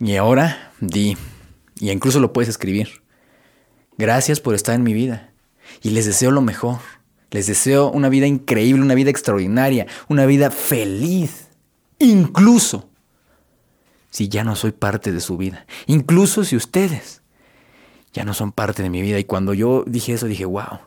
Y 0.00 0.16
ahora 0.16 0.72
di, 0.80 1.16
y 1.78 1.90
incluso 1.90 2.20
lo 2.20 2.32
puedes 2.32 2.48
escribir. 2.48 3.02
Gracias 3.98 4.40
por 4.40 4.54
estar 4.54 4.74
en 4.74 4.82
mi 4.82 4.94
vida. 4.94 5.32
Y 5.82 5.90
les 5.90 6.06
deseo 6.06 6.30
lo 6.30 6.40
mejor. 6.40 6.78
Les 7.30 7.46
deseo 7.46 7.90
una 7.90 8.08
vida 8.08 8.26
increíble, 8.26 8.82
una 8.82 8.94
vida 8.94 9.10
extraordinaria, 9.10 9.86
una 10.08 10.26
vida 10.26 10.50
feliz. 10.50 11.48
Incluso 11.98 12.90
si 14.10 14.28
ya 14.28 14.44
no 14.44 14.56
soy 14.56 14.72
parte 14.72 15.12
de 15.12 15.20
su 15.20 15.36
vida. 15.36 15.66
Incluso 15.86 16.44
si 16.44 16.56
ustedes 16.56 17.22
ya 18.12 18.24
no 18.24 18.34
son 18.34 18.52
parte 18.52 18.82
de 18.82 18.90
mi 18.90 19.00
vida. 19.00 19.18
Y 19.18 19.24
cuando 19.24 19.54
yo 19.54 19.84
dije 19.86 20.12
eso, 20.12 20.26
dije, 20.26 20.44
wow. 20.44 20.80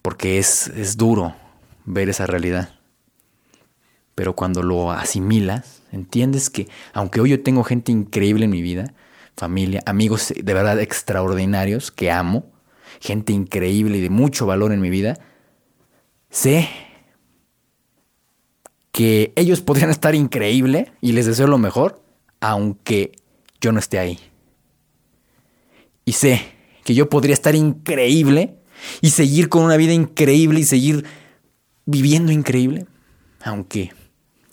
Porque 0.00 0.38
es, 0.38 0.68
es 0.68 0.96
duro 0.96 1.34
ver 1.84 2.08
esa 2.08 2.26
realidad. 2.26 2.74
Pero 4.22 4.36
cuando 4.36 4.62
lo 4.62 4.92
asimilas, 4.92 5.82
entiendes 5.90 6.48
que 6.48 6.68
aunque 6.92 7.20
hoy 7.20 7.30
yo 7.30 7.42
tengo 7.42 7.64
gente 7.64 7.90
increíble 7.90 8.44
en 8.44 8.52
mi 8.52 8.62
vida, 8.62 8.94
familia, 9.36 9.82
amigos 9.84 10.32
de 10.40 10.54
verdad 10.54 10.80
extraordinarios 10.80 11.90
que 11.90 12.12
amo, 12.12 12.46
gente 13.00 13.32
increíble 13.32 13.98
y 13.98 14.00
de 14.00 14.10
mucho 14.10 14.46
valor 14.46 14.70
en 14.70 14.80
mi 14.80 14.90
vida, 14.90 15.18
sé 16.30 16.68
que 18.92 19.32
ellos 19.34 19.60
podrían 19.66 19.90
estar 19.90 20.14
increíble 20.14 20.92
y 21.00 21.10
les 21.10 21.26
deseo 21.26 21.48
lo 21.48 21.58
mejor, 21.58 22.00
aunque 22.38 23.10
yo 23.60 23.72
no 23.72 23.80
esté 23.80 23.98
ahí. 23.98 24.20
Y 26.04 26.12
sé 26.12 26.46
que 26.84 26.94
yo 26.94 27.08
podría 27.08 27.34
estar 27.34 27.56
increíble 27.56 28.56
y 29.00 29.10
seguir 29.10 29.48
con 29.48 29.64
una 29.64 29.76
vida 29.76 29.92
increíble 29.92 30.60
y 30.60 30.64
seguir 30.64 31.06
viviendo 31.86 32.30
increíble, 32.30 32.86
aunque 33.42 33.90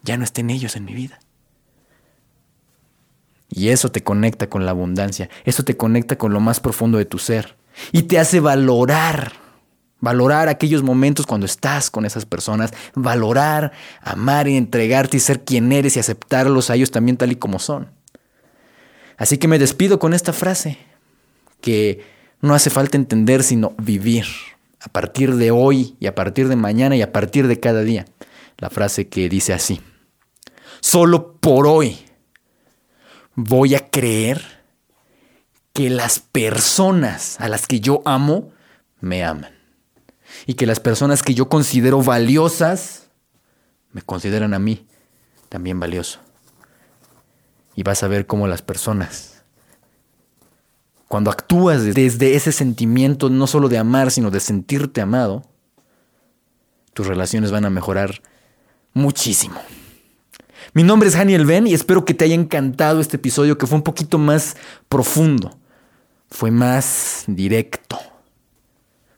ya 0.03 0.17
no 0.17 0.23
estén 0.23 0.49
ellos 0.49 0.75
en 0.75 0.85
mi 0.85 0.93
vida. 0.93 1.19
Y 3.49 3.69
eso 3.69 3.91
te 3.91 4.03
conecta 4.03 4.47
con 4.47 4.65
la 4.65 4.71
abundancia, 4.71 5.29
eso 5.43 5.63
te 5.63 5.75
conecta 5.75 6.17
con 6.17 6.33
lo 6.33 6.39
más 6.39 6.59
profundo 6.59 6.97
de 6.97 7.05
tu 7.05 7.17
ser 7.17 7.57
y 7.91 8.03
te 8.03 8.19
hace 8.19 8.39
valorar, 8.39 9.33
valorar 9.99 10.49
aquellos 10.49 10.83
momentos 10.83 11.25
cuando 11.25 11.45
estás 11.45 11.89
con 11.89 12.05
esas 12.05 12.25
personas, 12.25 12.73
valorar, 12.93 13.71
amar 14.01 14.47
y 14.47 14.55
entregarte 14.55 15.17
y 15.17 15.19
ser 15.19 15.43
quien 15.43 15.71
eres 15.71 15.95
y 15.95 15.99
aceptarlos 15.99 16.69
a 16.69 16.75
ellos 16.75 16.91
también 16.91 17.17
tal 17.17 17.31
y 17.31 17.37
como 17.37 17.57
son. 17.57 17.89
Así 19.17 19.37
que 19.37 19.47
me 19.47 19.59
despido 19.59 19.99
con 19.99 20.13
esta 20.13 20.31
frase, 20.31 20.77
que 21.59 22.05
no 22.41 22.53
hace 22.53 22.69
falta 22.69 22.97
entender 22.97 23.43
sino 23.43 23.73
vivir 23.77 24.25
a 24.79 24.87
partir 24.87 25.35
de 25.35 25.51
hoy 25.51 25.95
y 25.99 26.07
a 26.07 26.15
partir 26.15 26.47
de 26.47 26.55
mañana 26.55 26.95
y 26.95 27.01
a 27.01 27.11
partir 27.11 27.47
de 27.47 27.59
cada 27.59 27.81
día. 27.81 28.05
La 28.57 28.69
frase 28.69 29.07
que 29.07 29.27
dice 29.27 29.53
así, 29.53 29.81
solo 30.81 31.33
por 31.33 31.67
hoy 31.67 31.97
voy 33.35 33.75
a 33.75 33.89
creer 33.89 34.59
que 35.73 35.89
las 35.89 36.19
personas 36.19 37.39
a 37.39 37.47
las 37.47 37.67
que 37.67 37.79
yo 37.79 38.01
amo 38.05 38.51
me 38.99 39.23
aman. 39.23 39.53
Y 40.45 40.55
que 40.55 40.65
las 40.65 40.79
personas 40.79 41.23
que 41.23 41.33
yo 41.33 41.49
considero 41.49 42.01
valiosas 42.03 43.09
me 43.91 44.01
consideran 44.01 44.53
a 44.53 44.59
mí 44.59 44.85
también 45.47 45.79
valioso. 45.79 46.19
Y 47.75 47.83
vas 47.83 48.03
a 48.03 48.07
ver 48.07 48.27
cómo 48.27 48.47
las 48.47 48.61
personas, 48.61 49.43
cuando 51.07 51.31
actúas 51.31 51.83
desde 51.83 52.35
ese 52.35 52.51
sentimiento 52.51 53.29
no 53.29 53.47
solo 53.47 53.69
de 53.69 53.77
amar, 53.77 54.11
sino 54.11 54.31
de 54.31 54.39
sentirte 54.39 55.01
amado, 55.01 55.43
tus 56.93 57.07
relaciones 57.07 57.51
van 57.51 57.65
a 57.65 57.69
mejorar 57.69 58.21
muchísimo. 58.93 59.61
Mi 60.73 60.83
nombre 60.83 61.09
es 61.09 61.15
Daniel 61.15 61.45
Ben 61.45 61.67
y 61.67 61.73
espero 61.73 62.05
que 62.05 62.13
te 62.13 62.25
haya 62.25 62.35
encantado 62.35 62.99
este 63.01 63.17
episodio 63.17 63.57
que 63.57 63.67
fue 63.67 63.77
un 63.77 63.83
poquito 63.83 64.17
más 64.17 64.55
profundo, 64.87 65.57
fue 66.29 66.51
más 66.51 67.23
directo, 67.27 67.97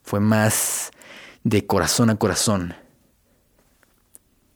fue 0.04 0.20
más 0.20 0.92
de 1.44 1.66
corazón 1.66 2.10
a 2.10 2.16
corazón. 2.16 2.74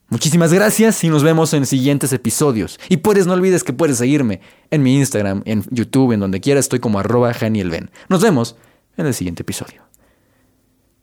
Muchísimas 0.08 0.54
gracias 0.54 1.04
y 1.04 1.10
nos 1.10 1.24
vemos 1.24 1.54
en 1.54 1.66
siguientes 1.66 2.14
episodios. 2.14 2.80
Y 2.90 2.98
puedes, 2.98 3.26
no 3.26 3.34
olvides 3.34 3.64
que 3.64 3.74
puedes 3.74 3.98
seguirme 3.98 4.40
en 4.70 4.84
mi 4.84 4.98
Instagram, 4.98 5.42
en 5.46 5.64
YouTube, 5.72 6.14
en 6.14 6.20
donde 6.20 6.40
quiera, 6.40 6.60
estoy 6.60 6.80
como 6.80 7.00
arroba 7.00 7.34
Ben. 7.42 7.92
Nos 8.08 8.22
vemos 8.22 8.56
en 8.98 9.08
el 9.08 9.14
siguiente 9.14 9.42
episodio. 9.42 9.82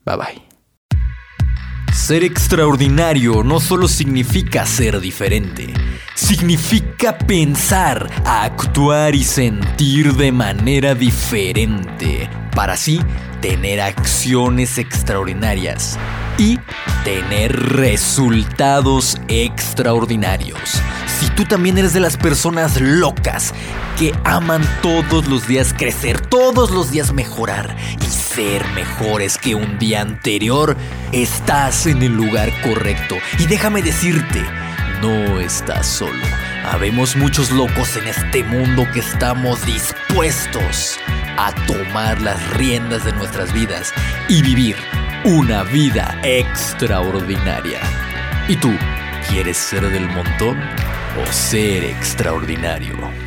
Bye 0.05 0.17
bye. 0.17 0.52
Ser 2.03 2.25
extraordinario 2.25 3.45
no 3.45 3.61
solo 3.61 3.87
significa 3.87 4.67
ser 4.67 4.99
diferente, 4.99 5.73
significa 6.17 7.17
pensar, 7.17 8.11
actuar 8.27 9.15
y 9.15 9.23
sentir 9.23 10.13
de 10.15 10.33
manera 10.33 10.97
diferente, 10.97 12.29
para 12.57 12.73
así 12.73 13.01
tener 13.41 13.81
acciones 13.81 14.79
extraordinarias 14.79 15.97
y 16.39 16.59
tener 17.05 17.55
resultados 17.77 19.21
extraordinarios. 19.29 20.81
Si 21.07 21.29
tú 21.31 21.45
también 21.45 21.79
eres 21.79 21.93
de 21.93 22.01
las 22.01 22.17
personas 22.17 22.81
locas 22.81 23.55
que 23.99 24.13
aman 24.25 24.63
todos 24.83 25.29
los 25.29 25.47
días 25.47 25.75
crecer, 25.77 26.21
todos 26.21 26.71
los 26.71 26.91
días 26.91 27.13
mejorar 27.13 27.77
y 28.01 28.05
ser 28.07 28.67
mejores 28.75 29.39
que 29.39 29.55
un 29.55 29.79
día 29.79 30.01
anterior, 30.01 30.77
estás 31.13 31.87
en 31.87 32.03
el 32.03 32.13
lugar 32.13 32.51
correcto. 32.63 33.17
Y 33.39 33.47
déjame 33.47 33.83
decirte, 33.83 34.43
no 35.01 35.41
estás 35.41 35.87
solo. 35.87 36.25
Habemos 36.65 37.17
muchos 37.17 37.51
locos 37.51 37.97
en 37.97 38.09
este 38.09 38.45
mundo 38.45 38.87
que 38.93 39.01
estamos 39.01 39.65
dispuestos 39.67 40.97
a 41.37 41.53
tomar 41.67 42.21
las 42.21 42.51
riendas 42.55 43.05
de 43.05 43.13
nuestras 43.13 43.53
vidas 43.53 43.93
y 44.29 44.43
vivir 44.43 44.77
una 45.25 45.63
vida 45.63 46.19
extraordinaria. 46.25 47.81
¿Y 48.49 48.57
tú 48.57 48.73
quieres 49.29 49.57
ser 49.57 49.89
del 49.89 50.09
montón 50.09 50.59
o 50.61 51.33
ser 51.33 51.85
extraordinario? 51.85 53.22